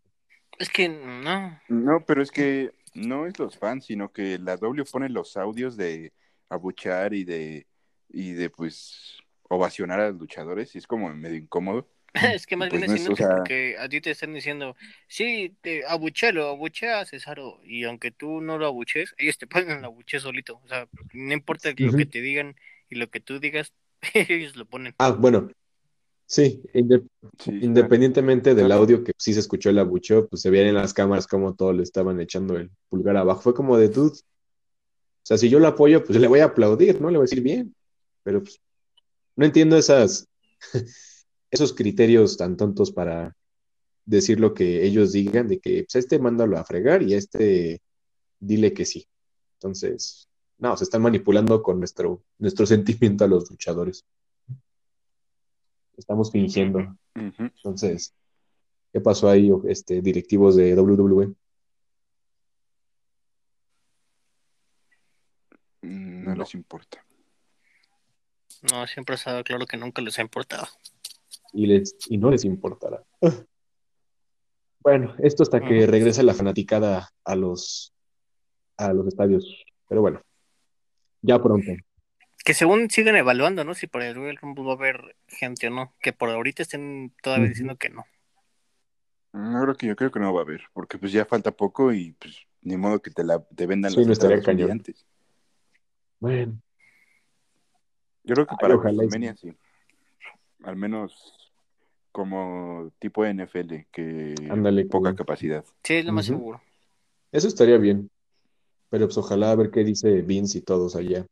Es 0.61 0.69
que 0.69 0.89
no. 0.89 1.59
No, 1.69 2.05
pero 2.07 2.23
es 2.23 2.31
que 2.31 2.71
no 2.95 3.27
es 3.27 3.37
los 3.41 3.59
fans, 3.59 3.87
sino 3.87 4.13
que 4.13 4.39
la 4.39 4.57
W 4.57 4.85
pone 4.85 5.09
los 5.09 5.37
audios 5.37 5.77
de 5.77 6.13
abuchar 6.49 7.15
y 7.15 7.25
de, 7.25 7.67
y 8.09 8.35
de 8.35 8.49
pues 8.49 9.19
ovacionar 9.49 9.99
a 9.99 10.11
los 10.11 10.21
luchadores 10.21 10.73
y 10.77 10.79
es 10.79 10.87
como 10.87 11.13
medio 11.13 11.37
incómodo. 11.37 11.89
Es 12.35 12.47
que 12.47 12.57
más 12.57 12.71
bien 12.71 12.85
pues, 12.87 13.01
es 13.03 13.09
porque 13.09 13.77
a 13.79 13.89
ti 13.89 14.01
te 14.01 14.11
están 14.11 14.35
diciendo, 14.35 14.77
sí, 15.09 15.55
te 15.61 15.87
abuchelo, 15.87 16.49
abuchea 16.49 17.01
a 17.01 17.05
Cesaro, 17.07 17.61
y 17.65 17.85
aunque 17.85 18.11
tú 18.11 18.41
no 18.41 18.59
lo 18.59 18.67
abuches, 18.67 19.15
ellos 19.19 19.39
te 19.39 19.47
ponen 19.47 19.79
el 19.79 19.85
abuche 19.85 20.21
solito. 20.21 20.61
O 20.65 20.69
sea, 20.69 20.89
no 21.13 21.33
importa 21.33 21.71
lo 21.77 21.93
que 21.93 22.07
te 22.07 22.21
digan 22.21 22.57
y 22.89 22.97
lo 22.97 23.11
que 23.11 23.21
tú 23.21 23.41
digas, 23.41 23.73
Ellos 24.15 24.57
lo 24.57 24.67
ponen. 24.67 24.95
Ah, 24.99 25.11
bueno. 25.11 25.49
Sí, 26.29 26.61
independientemente 27.47 28.57
del 28.57 28.73
audio 28.73 29.05
que 29.05 29.13
sí 29.17 29.33
se 29.33 29.39
escuchó 29.39 29.71
el 29.71 29.79
abucheo, 29.79 30.27
pues 30.27 30.43
se 30.43 30.51
veían 30.51 30.67
en 30.67 30.75
las 30.75 30.93
cámaras 30.93 31.29
como 31.29 31.55
todos 31.55 31.77
le 31.77 31.85
estaban 31.85 32.21
echando 32.21 32.57
el 32.57 32.69
pulgar 32.89 33.17
abajo. 33.17 33.43
Fue 33.43 33.55
como 33.55 33.79
de 33.79 33.89
dude. 33.89 34.19
O 34.19 35.23
sea, 35.23 35.39
si 35.39 35.49
yo 35.49 35.61
lo 35.61 35.69
apoyo, 35.69 36.05
pues 36.05 36.19
le 36.19 36.27
voy 36.27 36.41
a 36.41 36.47
aplaudir, 36.47 37.01
¿no? 37.01 37.11
Le 37.11 37.19
voy 37.19 37.27
a 37.27 37.29
decir 37.29 37.43
bien. 37.43 37.73
Pero 38.25 38.43
pues, 38.43 38.61
no 39.37 39.45
entiendo 39.45 39.77
esas, 39.77 40.27
esos 41.57 41.75
criterios 41.75 42.37
tan 42.37 42.57
tontos 42.57 42.93
para 42.93 43.37
decir 44.05 44.39
lo 44.41 44.55
que 44.55 44.85
ellos 44.87 45.13
digan, 45.13 45.49
de 45.49 45.59
que 45.59 45.85
pues, 45.85 45.97
este 45.97 46.19
mándalo 46.19 46.59
a 46.59 46.65
fregar 46.65 47.03
y 47.03 47.15
este 47.15 47.83
dile 48.39 48.73
que 48.73 48.85
sí. 48.85 49.09
Entonces, 49.55 50.29
no, 50.59 50.77
se 50.77 50.85
están 50.85 51.03
manipulando 51.03 51.63
con 51.63 51.79
nuestro, 51.79 52.23
nuestro 52.39 52.67
sentimiento 52.67 53.25
a 53.25 53.29
los 53.29 53.51
luchadores. 53.51 54.05
Estamos 55.97 56.31
fingiendo. 56.31 56.97
Entonces, 57.15 58.15
¿qué 58.93 59.01
pasó 59.01 59.31
ahí, 59.31 59.51
este, 59.67 60.03
directivos 60.03 60.57
de 60.57 60.75
WWE? 60.75 61.35
No, 65.81 66.35
les 66.35 66.55
importa. 66.55 67.03
No, 68.71 68.87
siempre 68.87 69.15
ha 69.15 69.17
estado 69.17 69.45
claro 69.45 69.67
que 69.67 69.77
nunca 69.77 70.03
les 70.03 70.19
ha 70.19 70.23
importado. 70.23 70.67
Y, 71.57 71.67
les, 71.67 71.97
y 72.11 72.19
no 72.19 72.31
les 72.31 72.45
importará. 72.45 73.03
Bueno, 74.81 75.15
esto 75.19 75.43
hasta 75.43 75.61
que 75.61 75.87
regrese 75.87 76.23
la 76.23 76.35
fanaticada 76.35 77.09
a 77.25 77.35
los, 77.35 77.95
a 78.77 78.93
los 78.93 79.07
estadios. 79.09 79.65
Pero 79.89 80.03
bueno, 80.03 80.21
ya 81.23 81.43
pronto. 81.43 81.73
Que 82.45 82.53
según 82.55 82.91
siguen 82.91 83.17
evaluando, 83.17 83.65
¿no? 83.65 83.75
Si 83.75 83.87
por 83.87 84.03
el 84.03 84.15
Royal 84.15 84.37
Rumble 84.37 84.65
va 84.65 84.73
a 84.73 84.77
haber 84.77 85.17
gente 85.27 85.67
o 85.69 85.71
no. 85.71 85.95
Que 86.01 86.13
por 86.13 86.29
ahorita 86.29 86.63
estén 86.63 87.15
todavía 87.23 87.49
diciendo 87.49 87.77
que 87.77 87.89
no. 87.89 88.05
No 89.33 89.63
creo 89.63 89.75
que 89.75 89.87
yo 89.87 89.97
creo 89.97 90.11
que 90.11 90.21
no 90.21 90.33
va 90.33 90.41
a 90.41 90.45
haber, 90.45 90.63
porque 90.73 90.99
pues 90.99 91.11
ya 91.11 91.25
falta 91.25 91.51
poco 91.51 91.93
y 91.93 92.13
pues 92.13 92.37
ni 92.61 92.77
modo 92.77 93.01
que 93.01 93.11
te 93.11 93.25
la 93.25 93.41
te 93.41 93.67
vendan 93.67 93.93
sí, 93.93 94.05
las 94.05 94.23
no 94.23 94.71
antes. 94.71 95.07
Bueno. 96.21 96.61
Yo 98.25 98.35
creo 98.35 98.47
que 98.47 98.57
para 98.61 98.77
WrestleMania 98.77 99.35
sí. 99.37 99.53
Al 100.63 100.77
menos 100.77 101.46
como 102.17 102.91
tipo 102.99 103.25
de 103.25 103.35
NFL, 103.35 103.75
que 103.93 104.35
Ándale, 104.49 104.87
poca 104.87 105.15
capacidad. 105.15 105.63
Sí, 105.83 105.97
es 105.97 106.07
lo 106.07 106.15
más 106.15 106.25
seguro. 106.25 106.63
Eso 107.31 107.47
estaría 107.47 107.77
bien. 107.77 108.11
Pero 108.89 109.05
pues 109.05 109.19
ojalá 109.19 109.51
a 109.51 109.55
ver 109.55 109.71
qué 109.71 109.85
dice 109.85 110.23
Vince 110.23 110.57
y 110.57 110.63
todos 110.63 110.97
allá. 110.97 111.27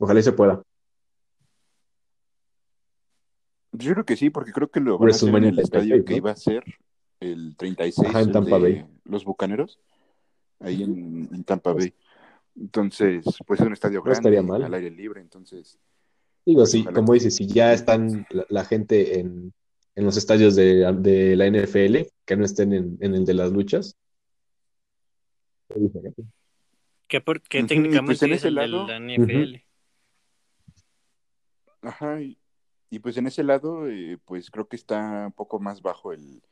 Ojalá 0.00 0.18
y 0.18 0.24
se 0.24 0.32
pueda. 0.32 0.60
Yo 3.70 3.92
creo 3.92 4.04
que 4.04 4.16
sí, 4.16 4.30
porque 4.30 4.50
creo 4.50 4.68
que 4.72 4.80
lo 4.80 4.98
van 4.98 5.10
a 5.10 5.12
hacer 5.12 5.28
en 5.36 5.44
el 5.44 5.58
estadio 5.60 6.04
que 6.04 6.16
iba 6.16 6.32
a 6.32 6.36
ser 6.36 6.64
el 7.20 7.54
36 7.56 8.12
en 8.12 8.32
Tampa 8.32 8.58
Bay. 8.58 8.84
los 9.04 9.24
Bucaneros, 9.24 9.78
ahí 10.58 10.82
en, 10.82 11.44
Tampa 11.44 11.74
Bay. 11.74 11.94
Entonces, 12.56 13.24
pues 13.46 13.60
es 13.60 13.66
un 13.68 13.72
estadio 13.72 14.02
grande, 14.02 14.36
al 14.36 14.74
aire 14.74 14.90
libre, 14.90 15.20
entonces... 15.20 15.78
Digo, 16.44 16.66
sí, 16.66 16.82
como 16.82 17.12
dices, 17.12 17.36
si 17.36 17.46
ya 17.46 17.72
están 17.72 18.26
la, 18.48 18.64
gente 18.64 19.20
en, 19.20 19.54
en, 19.94 20.04
los 20.04 20.16
estadios 20.16 20.54
de, 20.54 20.92
de, 20.98 21.36
la 21.36 21.46
NFL, 21.46 22.08
que 22.24 22.36
no 22.36 22.44
estén 22.44 22.72
en, 22.72 22.98
en 23.00 23.14
el 23.14 23.24
de 23.24 23.34
las 23.34 23.52
luchas, 23.52 23.96
que, 27.08 27.20
pues 27.20 27.42
técnicamente 27.48 28.24
en 28.26 28.32
ese 28.32 28.50
lado, 28.50 28.86
la 28.86 28.98
NFL. 28.98 29.56
Ajá, 31.82 32.20
y, 32.20 32.98
pues 33.00 33.16
en 33.16 33.26
ese 33.26 33.42
lado, 33.42 33.88
eh, 33.88 34.18
pues 34.24 34.50
creo 34.50 34.68
que 34.68 34.76
está 34.76 35.26
un 35.26 35.32
poco 35.32 35.58
más 35.58 35.82
bajo 35.82 36.12
el, 36.12 36.42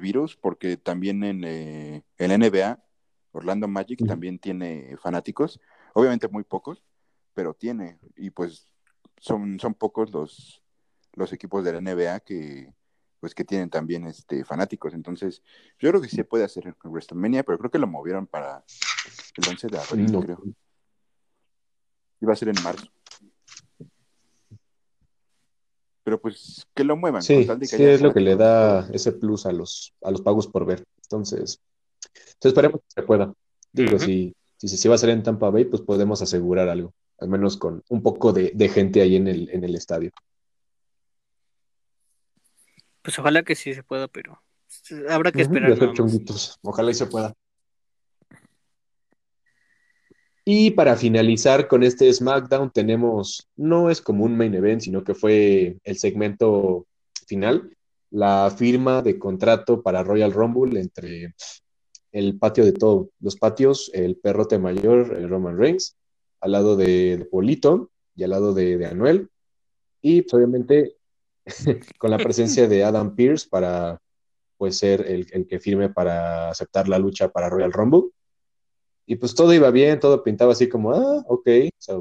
virus, 0.00 0.36
porque 0.36 0.76
también 0.76 1.22
en, 1.24 1.44
eh, 1.44 2.02
el 2.18 2.38
NBA, 2.38 2.82
Orlando 3.32 3.68
Magic 3.68 4.04
también 4.06 4.38
tiene 4.38 4.96
fanáticos, 4.96 5.60
Obviamente 5.96 6.26
muy 6.26 6.42
pocos, 6.42 6.82
pero 7.34 7.54
tiene. 7.54 8.00
Y 8.16 8.30
pues 8.30 8.66
son, 9.18 9.60
son 9.60 9.74
pocos 9.74 10.12
los, 10.12 10.63
los 11.14 11.32
equipos 11.32 11.64
de 11.64 11.72
la 11.72 11.80
NBA 11.80 12.20
que 12.20 12.72
pues 13.24 13.34
que 13.34 13.44
tienen 13.44 13.70
también 13.70 14.04
este 14.04 14.44
fanáticos. 14.44 14.92
Entonces, 14.92 15.40
yo 15.78 15.88
creo 15.88 16.02
que 16.02 16.10
sí 16.10 16.16
se 16.16 16.24
puede 16.24 16.44
hacer 16.44 16.66
en 16.66 16.74
WrestleMania, 16.84 17.42
pero 17.42 17.56
creo 17.56 17.70
que 17.70 17.78
lo 17.78 17.86
movieron 17.86 18.26
para 18.26 18.62
el 19.36 19.48
11 19.48 19.66
de 19.68 19.78
abril, 19.78 20.20
creo. 20.20 20.42
Iba 22.20 22.34
a 22.34 22.36
ser 22.36 22.50
en 22.50 22.62
marzo. 22.62 22.86
Pero 26.02 26.20
pues 26.20 26.66
que 26.74 26.84
lo 26.84 26.98
muevan. 26.98 27.22
Sí, 27.22 27.48
sí 27.62 27.82
es 27.82 28.02
lo 28.02 28.12
que 28.12 28.20
le 28.20 28.36
da 28.36 28.86
ese 28.92 29.12
plus 29.12 29.46
a 29.46 29.52
los, 29.52 29.94
a 30.02 30.10
los 30.10 30.20
pagos 30.20 30.46
por 30.46 30.66
ver. 30.66 30.84
Entonces, 31.04 31.62
entonces 32.04 32.52
esperemos 32.52 32.82
que 32.82 33.00
se 33.00 33.02
pueda. 33.04 33.32
Digo, 33.72 33.98
si, 33.98 34.36
si 34.58 34.68
se 34.68 34.88
va 34.90 34.94
a 34.94 34.96
hacer 34.96 35.08
en 35.08 35.22
Tampa 35.22 35.48
Bay, 35.48 35.64
pues 35.64 35.80
podemos 35.80 36.20
asegurar 36.20 36.68
algo, 36.68 36.92
al 37.18 37.28
menos 37.30 37.56
con 37.56 37.82
un 37.88 38.02
poco 38.02 38.34
de, 38.34 38.52
de 38.54 38.68
gente 38.68 39.00
ahí 39.00 39.16
en 39.16 39.28
el, 39.28 39.48
en 39.48 39.64
el 39.64 39.74
estadio. 39.76 40.12
Pues 43.04 43.18
ojalá 43.18 43.42
que 43.42 43.54
sí 43.54 43.74
se 43.74 43.82
pueda, 43.82 44.08
pero 44.08 44.42
habrá 45.10 45.30
que 45.30 45.42
esperar. 45.42 45.78
Ojalá 46.62 46.90
y 46.90 46.94
se 46.94 47.04
pueda. 47.04 47.34
Y 50.46 50.70
para 50.70 50.96
finalizar 50.96 51.68
con 51.68 51.82
este 51.82 52.10
SmackDown 52.10 52.70
tenemos, 52.70 53.46
no 53.56 53.90
es 53.90 54.00
como 54.00 54.24
un 54.24 54.36
main 54.36 54.54
event, 54.54 54.80
sino 54.80 55.04
que 55.04 55.14
fue 55.14 55.76
el 55.84 55.98
segmento 55.98 56.86
final, 57.26 57.76
la 58.10 58.50
firma 58.56 59.02
de 59.02 59.18
contrato 59.18 59.82
para 59.82 60.02
Royal 60.02 60.32
Rumble 60.32 60.80
entre 60.80 61.34
el 62.10 62.38
patio 62.38 62.64
de 62.64 62.72
todos 62.72 63.08
los 63.20 63.36
patios, 63.36 63.90
el 63.92 64.16
perrote 64.16 64.58
mayor, 64.58 65.14
el 65.14 65.28
Roman 65.28 65.58
Reigns, 65.58 65.96
al 66.40 66.52
lado 66.52 66.74
de, 66.76 67.28
Polito 67.30 67.90
y 68.16 68.24
al 68.24 68.30
lado 68.30 68.54
de, 68.54 68.78
de 68.78 68.86
Anuel. 68.86 69.28
Y 70.00 70.22
pues, 70.22 70.32
obviamente 70.32 70.96
con 71.98 72.10
la 72.10 72.18
presencia 72.18 72.66
de 72.68 72.84
Adam 72.84 73.14
Pierce 73.14 73.48
para 73.48 74.00
pues, 74.56 74.78
ser 74.78 75.02
el, 75.06 75.46
que 75.46 75.58
firme 75.58 75.90
para 75.90 76.50
aceptar 76.50 76.88
la 76.88 76.98
lucha 76.98 77.28
para 77.28 77.50
Royal 77.50 77.72
Rumble. 77.72 78.10
Y 79.06 79.16
pues 79.16 79.34
todo 79.34 79.52
iba 79.52 79.70
bien, 79.70 80.00
todo 80.00 80.22
pintaba 80.22 80.52
así 80.52 80.68
como, 80.70 80.92
ah, 80.92 81.22
ok, 81.26 81.48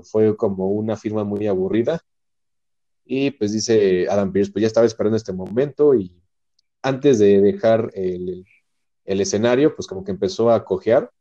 fue 0.04 0.38
como 0.38 0.70
una 0.70 0.96
firma 0.96 1.26
muy 1.26 1.48
aburrida. 1.48 2.00
Y 3.04 3.32
pues 3.32 3.52
dice 3.52 4.08
Adam 4.10 4.32
Pierce, 4.32 4.52
pues 4.54 4.62
ya 4.62 4.68
estaba 4.68 4.86
esperando 4.86 5.18
este 5.18 5.34
momento 5.34 5.94
y 5.94 6.16
antes 6.82 7.20
de 7.20 7.42
dejar 7.42 7.92
el, 7.94 8.46
escenario, 9.04 9.76
pues 9.76 9.86
como 9.86 10.06
que 10.06 10.12
empezó 10.12 10.50
a 10.50 10.64
cojear, 10.64 11.12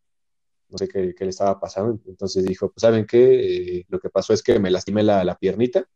no 0.68 0.78
sé 0.78 0.86
qué, 0.86 1.12
le 1.18 1.28
estaba 1.28 1.58
pasando, 1.58 1.98
entonces 2.06 2.44
dijo, 2.44 2.68
pues 2.70 2.82
saben 2.82 3.04
qué, 3.04 3.78
eh, 3.80 3.86
lo 3.88 3.98
que 3.98 4.08
pasó 4.08 4.32
es 4.32 4.44
que 4.44 4.60
me 4.60 4.70
lastimé 4.70 5.02
la, 5.02 5.24
la 5.24 5.36
piernita 5.36 5.88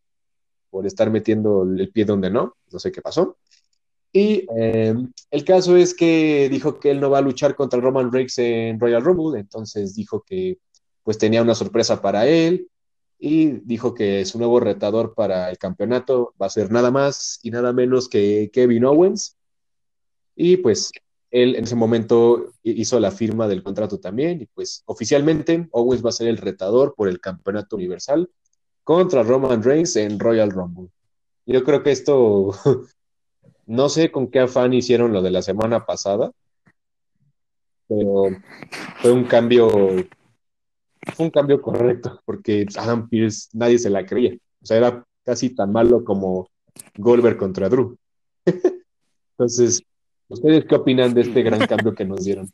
por 0.77 0.87
estar 0.87 1.11
metiendo 1.11 1.63
el 1.63 1.91
pie 1.91 2.05
donde 2.05 2.29
no, 2.29 2.55
no 2.71 2.79
sé 2.79 2.93
qué 2.93 3.01
pasó. 3.01 3.39
Y 4.13 4.45
em, 4.55 5.11
el 5.31 5.43
caso 5.43 5.75
es 5.75 5.95
que 5.95 6.51
dijo 6.51 6.79
que 6.79 6.91
él 6.91 7.01
no 7.01 7.09
va 7.09 7.17
a 7.17 7.23
luchar 7.23 7.57
contra 7.57 7.81
Roman 7.81 8.13
Reigns 8.13 8.37
en 8.37 8.79
Royal 8.79 9.03
Rumble, 9.03 9.41
entonces 9.41 9.95
dijo 9.95 10.23
que 10.23 10.59
pues 11.03 11.17
tenía 11.17 11.41
una 11.41 11.55
sorpresa 11.55 12.03
para 12.03 12.27
él 12.27 12.69
y 13.19 13.53
dijo 13.65 13.95
que 13.95 14.27
su 14.27 14.37
nuevo 14.37 14.61
retador 14.61 15.15
para 15.15 15.49
el 15.49 15.57
campeonato 15.57 16.35
va 16.39 16.45
a 16.45 16.51
ser 16.51 16.71
nada 16.71 16.91
más 16.91 17.41
y 17.43 17.51
nada 17.51 17.73
menos 17.73 18.07
que 18.07 18.51
Kevin 18.53 18.85
Owens. 18.85 19.39
Y 20.35 20.59
pues 20.59 20.93
él 21.31 21.57
en 21.57 21.65
ese 21.65 21.75
momento 21.75 22.53
hizo 22.65 23.01
la 23.01 23.13
firma 23.13 23.49
del 23.49 23.63
contrato 23.63 23.99
también 23.99 24.43
y 24.43 24.47
pues 24.47 24.83
oficialmente 24.85 25.69
Owens 25.71 26.05
va 26.05 26.11
a 26.11 26.13
ser 26.13 26.29
el 26.29 26.37
retador 26.37 26.95
por 26.95 27.09
el 27.09 27.19
campeonato 27.19 27.77
universal 27.77 28.29
contra 28.87 29.25
Roman 29.25 29.65
Reigns 29.65 29.97
en 29.97 30.17
Royal 30.17 30.53
Rumble. 30.53 30.89
Yo 31.45 31.65
creo 31.65 31.83
que 31.83 31.91
esto, 31.91 32.53
no 33.67 33.89
sé 33.89 34.13
con 34.13 34.29
qué 34.29 34.39
afán 34.39 34.73
hicieron 34.75 35.13
lo 35.13 35.23
de 35.23 35.33
la 35.33 35.43
semana 35.43 35.85
pasada, 35.85 36.31
pero 37.89 38.27
fue 39.01 39.11
un 39.11 39.25
cambio, 39.25 39.69
fue 41.17 41.27
un 41.27 41.31
cambio 41.31 41.61
correcto, 41.61 42.21
porque 42.25 42.65
Adam 42.77 43.09
Pierce 43.09 43.49
nadie 43.55 43.81
se 43.81 43.91
la 43.91 44.07
creía. 44.07 44.37
O 44.63 44.67
sea, 44.67 44.77
era 44.77 45.05
casi 45.25 45.51
tan 45.51 45.73
malo 45.73 46.05
como 46.05 46.49
Goldberg 46.97 47.39
contra 47.39 47.69
Drew. 47.69 47.97
Entonces, 49.33 49.83
¿ustedes 50.29 50.65
qué 50.65 50.77
opinan 50.77 51.13
de 51.13 51.23
este 51.23 51.43
gran 51.43 51.59
cambio 51.67 51.93
que 51.93 52.05
nos 52.05 52.25
dieron? 52.25 52.49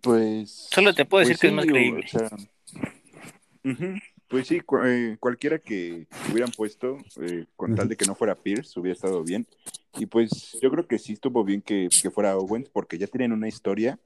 Pues. 0.00 0.68
Solo 0.70 0.94
te 0.94 1.04
puedo 1.04 1.20
decir 1.20 1.34
pues 1.34 1.40
que 1.40 1.46
es 1.48 1.52
más 1.52 1.66
creíble. 1.66 2.06
Pues 4.30 4.46
sí, 4.46 4.60
eh, 4.84 5.16
cualquiera 5.18 5.58
que 5.58 6.06
hubieran 6.30 6.52
puesto, 6.52 6.98
eh, 7.20 7.46
con 7.56 7.74
tal 7.74 7.88
de 7.88 7.96
que 7.96 8.04
no 8.04 8.14
fuera 8.14 8.36
Pierce, 8.36 8.78
hubiera 8.78 8.94
estado 8.94 9.24
bien. 9.24 9.44
Y 9.98 10.06
pues 10.06 10.56
yo 10.62 10.70
creo 10.70 10.86
que 10.86 11.00
sí 11.00 11.14
estuvo 11.14 11.42
bien 11.42 11.62
que, 11.62 11.88
fuera 12.14 12.36
Owens, 12.36 12.68
porque 12.68 12.96
ya 12.96 13.08
tienen 13.08 13.32
una 13.32 13.48
historia, 13.48 13.98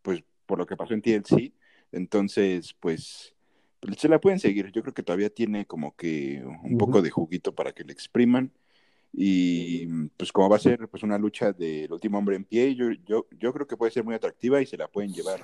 pues 0.00 0.24
por 0.46 0.56
lo 0.56 0.66
que 0.66 0.76
pasó 0.76 0.94
en 0.94 1.02
TLC. 1.02 1.52
Entonces, 1.92 2.74
pues, 2.80 3.34
pues 3.80 3.98
se 3.98 4.08
la 4.08 4.18
pueden 4.18 4.38
seguir. 4.38 4.72
Yo 4.72 4.80
creo 4.80 4.94
que 4.94 5.02
todavía 5.02 5.28
tiene 5.28 5.66
como 5.66 5.94
que 5.94 6.42
un 6.62 6.78
poco 6.78 7.02
de 7.02 7.10
juguito 7.10 7.54
para 7.54 7.72
que 7.72 7.84
le 7.84 7.92
expriman. 7.92 8.52
Y 9.18 9.86
pues 10.18 10.30
como 10.30 10.50
va 10.50 10.56
a 10.56 10.60
ser 10.60 10.88
pues 10.88 11.02
una 11.02 11.16
lucha 11.16 11.50
del 11.50 11.90
último 11.90 12.18
hombre 12.18 12.36
en 12.36 12.44
pie, 12.44 12.74
yo, 12.74 12.90
yo, 13.06 13.26
yo 13.30 13.50
creo 13.50 13.66
que 13.66 13.78
puede 13.78 13.90
ser 13.90 14.04
muy 14.04 14.14
atractiva 14.14 14.60
y 14.60 14.66
se 14.66 14.76
la 14.76 14.88
pueden 14.88 15.10
llevar 15.10 15.42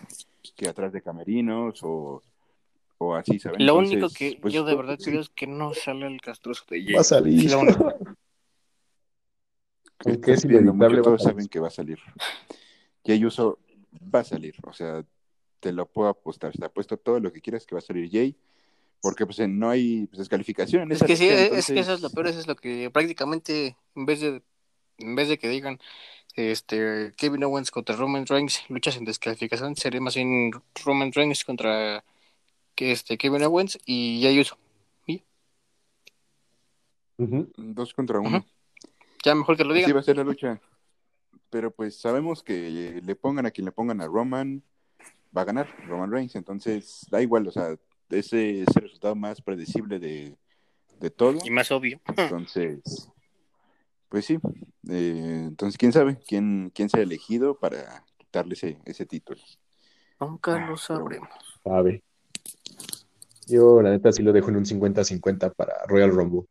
que 0.55 0.69
atrás 0.69 0.93
de 0.93 1.01
camerinos 1.01 1.81
o, 1.83 2.23
o 2.99 3.15
así, 3.15 3.39
¿saben? 3.39 3.65
Lo 3.65 3.77
único 3.77 4.11
que 4.11 4.39
pues, 4.43 4.53
yo 4.53 4.65
de 4.65 4.77
verdad 4.77 4.99
creo 5.03 5.23
es 5.23 5.31
que 5.31 5.47
no 5.47 5.73
sale 5.73 6.07
el 6.07 6.21
castroso 6.21 6.65
de 6.69 6.85
Jay. 6.85 6.93
Va 6.93 7.01
a 7.01 7.05
salir. 7.05 7.51
que 10.23 10.33
es 10.33 10.45
inevitable. 10.45 11.01
Todos 11.01 11.23
saben 11.23 11.49
que 11.49 11.59
va 11.59 11.69
a 11.69 11.71
salir. 11.71 11.99
Jay 13.07 13.25
Uso 13.25 13.59
va 14.15 14.21
a 14.21 14.25
salir, 14.25 14.55
o 14.65 14.75
sea, 14.75 15.03
te 15.61 15.73
lo 15.73 15.87
puedo 15.87 16.11
apostar. 16.11 16.53
Te 16.53 16.67
apuesto 16.67 16.99
todo 16.99 17.21
lo 17.21 17.33
que 17.33 17.41
quieras 17.41 17.65
que 17.65 17.75
va 17.75 17.79
a 17.79 17.83
salir 17.83 18.11
Jay 18.11 18.37
porque 19.03 19.27
pues 19.27 19.47
no 19.47 19.69
hay 19.69 20.07
pues, 20.07 20.21
descalificación. 20.21 20.91
es 20.93 21.03
que 21.03 21.17
sí, 21.17 21.29
es 21.29 21.67
que 21.67 21.81
eso 21.81 21.93
es 21.93 22.01
lo 22.01 22.09
peor, 22.09 22.29
eso 22.29 22.39
es 22.39 22.47
lo 22.47 22.57
que 22.57 22.89
prácticamente 22.91 23.77
en 23.95 24.07
vez 24.07 24.21
de 24.21 24.43
en 24.99 25.17
vez 25.17 25.29
de 25.29 25.39
que 25.39 25.49
digan 25.49 25.81
este 26.35 27.13
Kevin 27.17 27.45
Owens 27.45 27.71
contra 27.71 27.97
Roman 27.97 28.27
Reigns 28.27 28.63
luchas 28.71 28.97
en 28.97 29.05
descalificación, 29.05 29.77
sería 29.77 30.01
más 30.01 30.15
bien 30.15 30.53
Roman 30.85 31.13
Reigns 31.13 31.45
contra 31.45 32.05
que 32.77 32.93
este 32.93 33.19
Kevin 33.19 33.43
Owens 33.43 33.79
y 33.85 34.21
ya 34.21 34.41
Uso. 34.41 34.57
Dos 37.57 37.93
contra 37.95 38.19
uno. 38.19 38.45
Ya 39.25 39.35
mejor 39.35 39.57
que 39.57 39.65
lo 39.65 39.75
digan. 39.75 39.89
Sí 39.89 39.93
va 39.93 40.01
a 40.01 40.05
ser 40.05 40.17
la 40.17 40.25
lucha. 40.25 40.61
Pero 41.51 41.71
pues 41.71 42.01
sabemos 42.01 42.43
que 42.43 43.01
le 43.05 43.15
pongan 43.15 43.47
a 43.47 43.51
quien 43.51 43.67
le 43.67 43.73
pongan 43.73 44.01
a 44.01 44.07
Roman, 44.07 44.63
va 45.37 45.43
a 45.43 45.45
ganar 45.45 45.69
Roman 45.87 46.11
Reigns, 46.11 46.35
entonces 46.35 47.07
da 47.11 47.21
igual, 47.21 47.47
o 47.47 47.51
sea, 47.51 47.77
ese 48.13 48.63
es 48.63 48.77
el 48.77 48.83
resultado 48.83 49.15
más 49.15 49.41
predecible 49.41 49.99
de, 49.99 50.37
todo. 51.17 51.39
Y 51.45 51.51
más 51.51 51.71
obvio. 51.73 52.01
Entonces, 52.17 53.11
pues 54.09 54.25
sí. 54.27 54.39
Eh, 54.89 55.45
entonces, 55.49 55.77
¿quién 55.79 55.93
sabe 55.93 56.19
quién, 56.27 56.71
quién 56.75 56.89
ha 56.95 57.01
elegido 57.01 57.59
para 57.59 58.05
quitarle 58.19 58.55
ese, 58.55 58.79
ese 58.85 59.07
título? 59.07 59.41
Nunca 60.21 60.65
lo 60.67 60.77
sabremos. 60.77 61.31
Sabe. 61.65 62.03
Yo, 63.47 63.83
la 63.83 63.91
neta, 63.91 64.13
sí 64.13 64.23
lo 64.23 64.33
dejo 64.33 64.51
en 64.51 64.57
un 64.57 64.65
50-50 64.65 65.53
para 65.55 65.75
Royal 65.87 66.11
Rumble. 66.11 66.47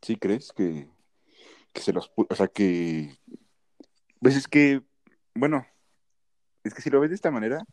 ¿Sí 0.00 0.16
crees 0.16 0.52
que, 0.52 0.88
que 1.72 1.80
se 1.80 1.92
los... 1.92 2.10
O 2.16 2.34
sea, 2.34 2.48
que... 2.48 3.16
Pues 4.20 4.36
es 4.36 4.48
que, 4.48 4.82
bueno, 5.34 5.64
es 6.64 6.74
que 6.74 6.82
si 6.82 6.90
lo 6.90 7.00
ves 7.00 7.10
de 7.10 7.16
esta 7.16 7.30
manera, 7.30 7.64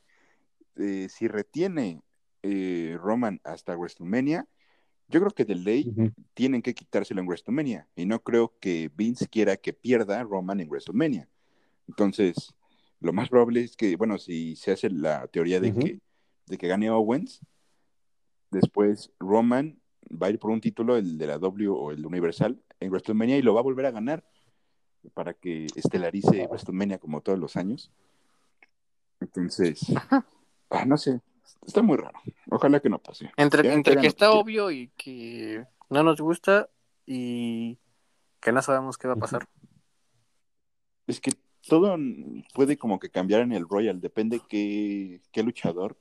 eh, 0.76 1.08
si 1.10 1.28
retiene 1.28 2.02
eh, 2.44 2.98
Roman 3.00 3.40
hasta 3.44 3.76
WrestleMania, 3.76 4.48
yo 5.10 5.20
creo 5.20 5.32
que 5.32 5.46
de 5.46 5.56
ley 5.56 5.92
tienen 6.36 6.62
que 6.62 6.76
quitárselo 6.76 7.20
en 7.20 7.28
WrestleMania. 7.28 7.88
Y 7.96 8.06
no 8.06 8.22
creo 8.22 8.54
que 8.60 8.92
Vince 8.96 9.28
quiera 9.28 9.58
que 9.58 9.74
pierda 9.74 10.24
Roman 10.24 10.60
en 10.60 10.70
WrestleMania. 10.70 11.28
Entonces, 11.88 12.54
lo 13.00 13.12
más 13.12 13.30
probable 13.30 13.62
es 13.62 13.76
que, 13.76 13.96
bueno, 13.96 14.20
si 14.20 14.56
se 14.56 14.72
hace 14.72 14.90
la 14.90 15.26
teoría 15.28 15.60
de, 15.60 15.74
que, 15.74 16.00
de 16.46 16.58
que 16.58 16.68
gane 16.68 16.92
Owens, 16.92 17.42
después 18.52 19.12
Roman 19.20 19.80
va 20.12 20.28
a 20.28 20.30
ir 20.30 20.38
por 20.38 20.52
un 20.52 20.62
título, 20.62 20.96
el 20.96 21.18
de 21.18 21.28
la 21.28 21.40
W 21.40 21.70
o 21.70 21.92
el 21.92 22.06
Universal, 22.06 22.62
en 22.80 22.90
WrestleMania 22.92 23.38
y 23.38 23.42
lo 23.42 23.54
va 23.54 23.62
a 23.62 23.64
volver 23.64 23.88
a 23.88 23.92
ganar 23.92 24.24
para 25.14 25.34
que 25.34 25.66
estelarice 25.76 26.46
WrestleMania 26.48 27.00
como 27.00 27.22
todos 27.22 27.40
los 27.40 27.56
años. 27.56 27.92
Entonces, 29.20 29.86
ah, 30.70 30.86
no 30.86 30.98
sé, 30.98 31.22
está 31.66 31.82
muy 31.82 31.98
raro. 31.98 32.20
Ojalá 32.50 32.80
que 32.80 32.90
no 32.90 33.00
pase. 33.00 33.32
Entre, 33.38 33.74
entre 33.74 33.98
que 33.98 34.08
está 34.08 34.32
obvio 34.32 34.72
y 34.72 34.90
que 34.98 35.66
no 35.90 36.04
nos 36.04 36.22
gusta 36.22 36.70
y 37.06 37.78
que 38.40 38.52
no 38.52 38.62
sabemos 38.62 38.98
qué 38.98 39.08
va 39.08 39.16
a 39.16 39.18
pasar. 39.18 39.48
Es 41.08 41.20
que 41.20 41.32
todo 41.68 41.98
puede 42.54 42.78
como 42.78 43.00
que 43.00 43.10
cambiar 43.10 43.42
en 43.42 43.52
el 43.52 43.68
Royal, 43.68 44.00
depende 44.00 44.42
qué, 44.48 45.22
qué 45.32 45.44
luchador 45.44 45.98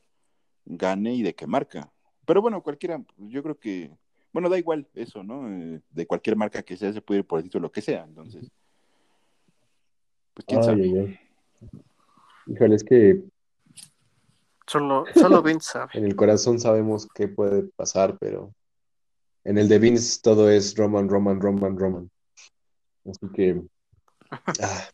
gane 0.64 1.14
y 1.14 1.22
de 1.22 1.34
qué 1.34 1.46
marca. 1.46 1.90
Pero 2.24 2.42
bueno, 2.42 2.62
cualquiera, 2.62 3.02
yo 3.16 3.42
creo 3.42 3.58
que, 3.58 3.90
bueno, 4.32 4.48
da 4.48 4.58
igual 4.58 4.86
eso, 4.94 5.22
¿no? 5.22 5.48
Eh, 5.50 5.80
de 5.90 6.06
cualquier 6.06 6.36
marca 6.36 6.62
que 6.62 6.76
sea, 6.76 6.92
se 6.92 7.00
puede 7.00 7.20
ir 7.20 7.26
por 7.26 7.38
el 7.38 7.44
título 7.44 7.72
que 7.72 7.80
sea, 7.80 8.04
entonces. 8.04 8.50
Pues 10.34 10.44
quién 10.46 10.62
sabe. 10.62 11.20
Híjole, 12.48 12.76
es 12.76 12.84
que. 12.84 13.22
Solo, 14.66 15.04
solo 15.14 15.42
Vince 15.42 15.68
sabe. 15.72 15.90
En 15.94 16.04
el 16.04 16.16
corazón 16.16 16.58
sabemos 16.58 17.06
qué 17.14 17.28
puede 17.28 17.64
pasar, 17.76 18.16
pero 18.18 18.54
en 19.44 19.58
el 19.58 19.68
de 19.68 19.78
Vince 19.78 20.20
todo 20.22 20.50
es 20.50 20.76
Roman, 20.76 21.08
Roman, 21.08 21.40
Roman, 21.40 21.78
Roman. 21.78 22.10
Así 23.04 23.26
que. 23.34 23.62
Ah, 24.60 24.86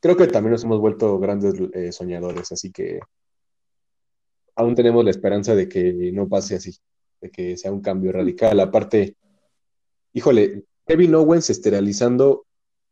creo 0.00 0.16
que 0.16 0.26
también 0.26 0.50
nos 0.50 0.64
hemos 0.64 0.80
vuelto 0.80 1.16
grandes 1.20 1.54
eh, 1.74 1.92
soñadores, 1.92 2.50
así 2.50 2.72
que 2.72 2.98
aún 4.56 4.74
tenemos 4.74 5.04
la 5.04 5.12
esperanza 5.12 5.54
de 5.54 5.68
que 5.68 6.10
no 6.12 6.28
pase 6.28 6.56
así, 6.56 6.76
de 7.20 7.30
que 7.30 7.56
sea 7.56 7.70
un 7.70 7.80
cambio 7.80 8.10
radical. 8.10 8.58
Aparte, 8.58 9.16
híjole, 10.12 10.64
Kevin 10.84 11.14
Owens 11.14 11.50
esterilizando 11.50 12.46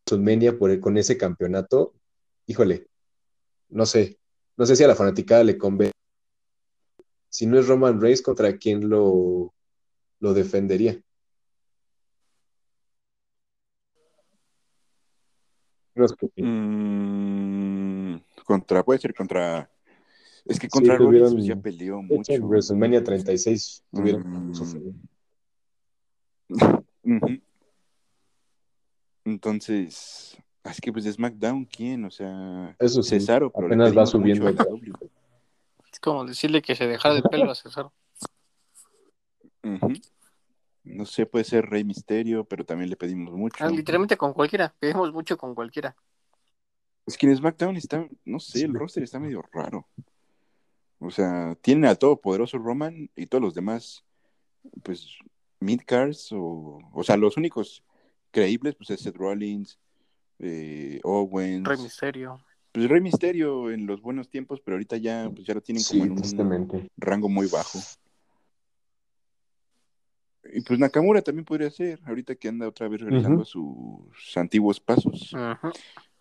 Submenia 0.07 0.57
por 0.57 0.79
con 0.79 0.97
ese 0.97 1.19
campeonato, 1.19 1.95
híjole, 2.47 2.87
no 3.73 3.87
sé, 3.87 4.19
no 4.57 4.67
sé 4.67 4.77
si 4.77 4.85
a 4.85 4.89
la 4.89 4.95
fanaticada 4.95 5.45
le 5.45 5.59
conviene. 5.59 5.93
Si 7.29 7.47
no 7.47 7.59
es 7.59 7.67
Roman 7.67 8.01
Reigns, 8.01 8.23
¿contra 8.23 8.57
quién 8.57 8.89
lo, 8.89 9.53
lo 10.21 10.35
defendería? 10.35 11.03
Mm, 16.37 18.17
contra, 18.45 18.83
puede 18.83 19.01
ser 19.01 19.15
contra 19.15 19.71
es 20.45 20.59
que 20.59 20.69
contra 20.69 20.97
sí, 20.97 21.05
Rollins 21.05 21.45
ya 21.45 21.57
peleó 21.57 22.03
mucho. 22.03 22.33
En 22.33 22.43
WrestleMania 22.43 23.05
36 23.05 23.85
tuvieron 23.93 24.51
mm. 27.03 27.25
Entonces, 29.25 30.37
es 30.65 30.81
que 30.81 30.93
pues 30.93 31.05
de 31.05 31.13
SmackDown, 31.13 31.65
¿quién? 31.65 32.05
O 32.05 32.11
sea, 32.11 32.77
Eso 32.79 33.03
sí, 33.03 33.11
Cesaro, 33.11 33.53
apenas 33.55 33.97
va 33.97 34.07
subiendo. 34.07 34.49
Es 35.93 36.01
como 36.01 36.25
decirle 36.25 36.63
que 36.63 36.75
se 36.75 36.87
dejara 36.87 37.15
de 37.15 37.23
pelo 37.23 37.51
a 37.51 37.55
Cesaro. 37.55 37.93
No 40.85 41.07
sé, 41.07 41.27
puede 41.27 41.45
ser 41.45 41.67
Rey 41.67 41.85
Misterio, 41.85 42.45
pero 42.45 42.65
también 42.65 42.91
le 42.91 42.97
pedimos 42.97 43.35
mucho. 43.35 43.65
Ah, 43.65 43.71
literalmente 43.71 44.17
con 44.17 44.33
cualquiera, 44.33 44.75
pedimos 44.79 45.13
mucho 45.13 45.37
con 45.37 45.55
cualquiera. 45.55 45.95
Es 47.07 47.17
que 47.17 47.27
en 47.27 47.37
SmackDown 47.37 47.77
está, 47.77 48.07
no 48.25 48.39
sé, 48.39 48.65
el 48.65 48.75
roster 48.75 49.03
está 49.03 49.19
medio 49.19 49.43
raro. 49.53 49.87
O 50.99 51.11
sea, 51.11 51.57
tienen 51.61 51.87
al 51.87 51.99
todopoderoso 51.99 52.59
Roman 52.59 53.11
y 53.17 53.27
todos 53.27 53.43
los 53.43 53.55
demás, 53.55 54.05
pues, 54.85 55.19
midcars, 55.59 56.33
o, 56.33 56.81
o 56.93 57.03
sea, 57.03 57.17
los 57.17 57.37
únicos 57.37 57.85
creíbles, 58.31 58.77
pues 58.77 58.91
es 58.91 59.01
Seth 59.01 59.17
Rollins, 59.17 59.79
eh, 60.43 61.01
Owens. 61.03 61.67
Rey 61.67 61.79
Misterio. 61.79 62.41
Pues 62.73 62.89
Rey 62.89 63.01
Misterio 63.01 63.71
en 63.71 63.87
los 63.87 64.01
buenos 64.01 64.29
tiempos, 64.29 64.61
pero 64.61 64.77
ahorita 64.77 64.97
ya, 64.97 65.31
pues 65.35 65.47
ya 65.47 65.55
lo 65.55 65.61
tienen 65.61 65.85
como 65.85 66.05
en 66.05 66.13
un 66.13 66.91
rango 66.97 67.29
muy 67.29 67.47
bajo. 67.47 67.79
Y 70.55 70.61
pues 70.63 70.79
Nakamura 70.79 71.23
también 71.23 71.45
podría 71.45 71.71
ser, 71.71 72.01
ahorita 72.05 72.35
que 72.35 72.49
anda 72.49 72.69
otra 72.69 72.89
vez 72.89 73.01
regresando 73.01 73.43
a 73.43 73.47
sus 73.47 74.37
antiguos 74.37 74.81
pasos. 74.81 75.35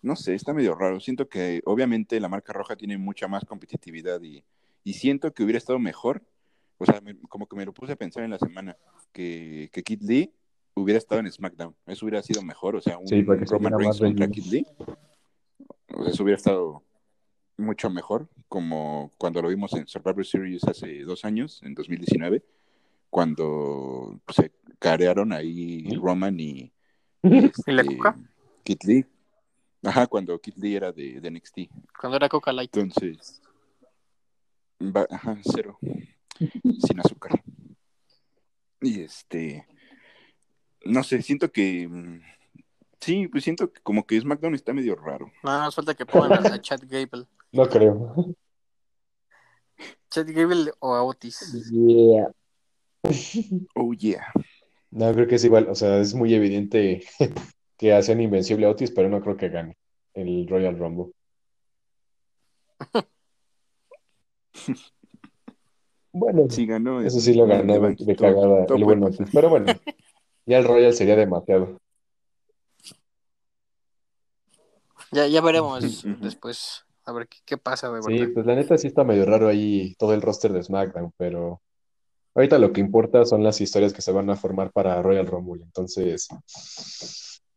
No 0.00 0.16
sé, 0.16 0.34
está 0.34 0.52
medio 0.52 0.74
raro. 0.74 1.00
Siento 1.00 1.28
que 1.28 1.62
obviamente 1.64 2.20
la 2.20 2.28
marca 2.28 2.52
roja 2.52 2.76
tiene 2.76 2.98
mucha 2.98 3.28
más 3.28 3.44
competitividad 3.44 4.20
y 4.22 4.44
y 4.84 4.94
siento 4.94 5.32
que 5.32 5.42
hubiera 5.42 5.58
estado 5.58 5.78
mejor, 5.78 6.22
o 6.78 6.84
sea, 6.84 7.00
como 7.28 7.46
que 7.46 7.56
me 7.56 7.64
lo 7.64 7.72
puse 7.72 7.92
a 7.92 7.96
pensar 7.96 8.24
en 8.24 8.30
la 8.30 8.38
semana, 8.38 8.76
que, 9.12 9.70
que 9.72 9.82
Kid 9.82 10.02
Lee 10.02 10.32
hubiera 10.74 10.98
estado 10.98 11.20
en 11.20 11.30
SmackDown. 11.30 11.74
Eso 11.86 12.06
hubiera 12.06 12.22
sido 12.22 12.42
mejor, 12.42 12.76
o 12.76 12.80
sea, 12.80 12.98
un 12.98 13.06
Roman 13.46 13.78
Reigns 13.78 13.98
contra 13.98 14.28
Kid 14.28 14.44
Lee. 14.46 14.66
eso 16.06 16.22
hubiera 16.22 16.36
estado 16.36 16.82
mucho 17.56 17.90
mejor, 17.90 18.28
como 18.48 19.10
cuando 19.18 19.42
lo 19.42 19.48
vimos 19.48 19.72
en 19.74 19.86
Survivor 19.86 20.24
Series 20.24 20.64
hace 20.64 21.02
dos 21.04 21.24
años, 21.24 21.62
en 21.62 21.74
2019, 21.74 22.42
cuando 23.10 24.20
se 24.28 24.52
carearon 24.78 25.32
ahí 25.32 25.94
Roman 25.96 26.38
y, 26.40 26.72
la 27.22 27.82
este, 27.82 27.96
Coca? 27.96 28.18
Kid 28.64 28.78
Lee. 28.84 29.06
Ajá, 29.84 30.06
cuando 30.06 30.38
Kid 30.38 30.54
Lee 30.56 30.76
era 30.76 30.92
de, 30.92 31.20
de 31.20 31.30
NXT. 31.30 31.58
Cuando 31.98 32.16
era 32.16 32.28
Coca 32.28 32.52
Light. 32.52 32.76
Entonces, 32.76 33.42
ajá, 35.10 35.38
cero. 35.44 35.78
sin 36.38 37.00
azúcar. 37.00 37.42
Y 38.80 39.00
este. 39.02 39.66
No 40.84 41.02
sé, 41.02 41.22
siento 41.22 41.50
que. 41.50 41.88
Mm, 41.88 42.20
sí, 43.00 43.28
pues 43.28 43.44
siento 43.44 43.72
que 43.72 43.80
como 43.82 44.06
que 44.06 44.20
SmackDown 44.20 44.54
está 44.54 44.72
medio 44.72 44.96
raro. 44.96 45.30
No, 45.42 45.72
falta 45.72 45.94
que 45.94 46.06
pongan 46.06 46.46
a 46.46 46.60
Chad 46.60 46.80
Gable. 46.88 47.26
No 47.52 47.68
creo. 47.68 48.34
Chad 50.10 50.26
Gable 50.28 50.72
o 50.80 50.94
a 50.94 51.02
Otis. 51.02 51.70
Yeah. 51.70 52.30
Oh, 53.74 53.92
yeah. 53.92 54.26
No, 54.90 55.12
creo 55.12 55.26
que 55.26 55.36
es 55.36 55.44
igual. 55.44 55.68
O 55.68 55.74
sea, 55.74 55.98
es 55.98 56.14
muy 56.14 56.34
evidente 56.34 57.02
que 57.76 57.92
hacen 57.92 58.20
invencible 58.20 58.66
a 58.66 58.70
Otis, 58.70 58.90
pero 58.90 59.08
no 59.08 59.20
creo 59.20 59.36
que 59.36 59.48
gane 59.48 59.76
el 60.14 60.46
Royal 60.48 60.78
Rumble. 60.78 61.12
Bueno, 66.14 66.44
sí 66.50 66.66
ganó, 66.66 67.00
eso 67.00 67.20
sí 67.20 67.32
lo 67.32 67.46
ganó 67.46 67.80
de, 67.80 68.16
cagada 68.16 68.66
el 68.68 68.84
buen 68.84 69.02
Pero 69.32 69.48
bueno, 69.48 69.72
ya 70.46 70.58
el 70.58 70.64
Royal 70.64 70.92
sería 70.94 71.16
demasiado. 71.16 71.78
Ya, 75.10 75.26
ya 75.26 75.40
veremos 75.40 76.04
después 76.20 76.84
a 77.04 77.12
ver 77.12 77.28
qué, 77.44 77.58
pasa 77.58 77.90
de 77.90 78.02
Sí, 78.02 78.26
pues 78.28 78.46
la 78.46 78.54
neta 78.54 78.78
sí 78.78 78.86
está 78.86 79.04
medio 79.04 79.26
raro 79.26 79.48
ahí 79.48 79.94
todo 79.98 80.14
el 80.14 80.22
roster 80.22 80.52
de 80.52 80.62
SmackDown, 80.62 81.12
pero 81.16 81.60
ahorita 82.34 82.58
lo 82.58 82.72
que 82.72 82.80
importa 82.80 83.24
son 83.24 83.42
las 83.42 83.60
historias 83.60 83.92
que 83.92 84.02
se 84.02 84.12
van 84.12 84.30
a 84.30 84.36
formar 84.36 84.72
para 84.72 85.02
Royal 85.02 85.26
Rumble. 85.26 85.62
Entonces, 85.64 86.28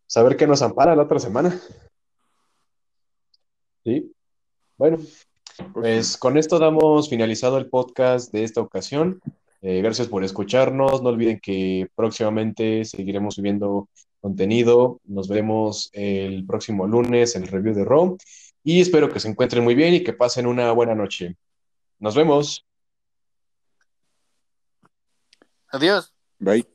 saber 0.07 0.35
qué 0.35 0.47
nos 0.47 0.61
ampara 0.61 0.95
la 0.95 1.03
otra 1.03 1.19
semana. 1.19 1.59
Sí. 3.83 4.11
Bueno, 4.77 4.97
pues 5.73 6.17
con 6.17 6.37
esto 6.37 6.59
damos 6.59 7.07
finalizado 7.09 7.57
el 7.57 7.69
podcast 7.69 8.33
de 8.33 8.43
esta 8.43 8.61
ocasión. 8.61 9.21
Eh, 9.61 9.81
gracias 9.81 10.07
por 10.07 10.23
escucharnos. 10.23 11.01
No 11.01 11.09
olviden 11.09 11.39
que 11.39 11.87
próximamente 11.95 12.85
seguiremos 12.85 13.35
subiendo 13.35 13.89
contenido. 14.21 14.99
Nos 15.05 15.27
vemos 15.27 15.89
el 15.93 16.45
próximo 16.45 16.87
lunes 16.87 17.35
en 17.35 17.43
el 17.43 17.49
review 17.49 17.73
de 17.73 17.85
Raw. 17.85 18.17
Y 18.63 18.81
espero 18.81 19.11
que 19.11 19.19
se 19.19 19.29
encuentren 19.29 19.63
muy 19.63 19.75
bien 19.75 19.93
y 19.93 20.03
que 20.03 20.13
pasen 20.13 20.47
una 20.47 20.71
buena 20.71 20.95
noche. 20.95 21.35
Nos 21.99 22.15
vemos. 22.15 22.65
Adiós. 25.67 26.13
Bye. 26.39 26.74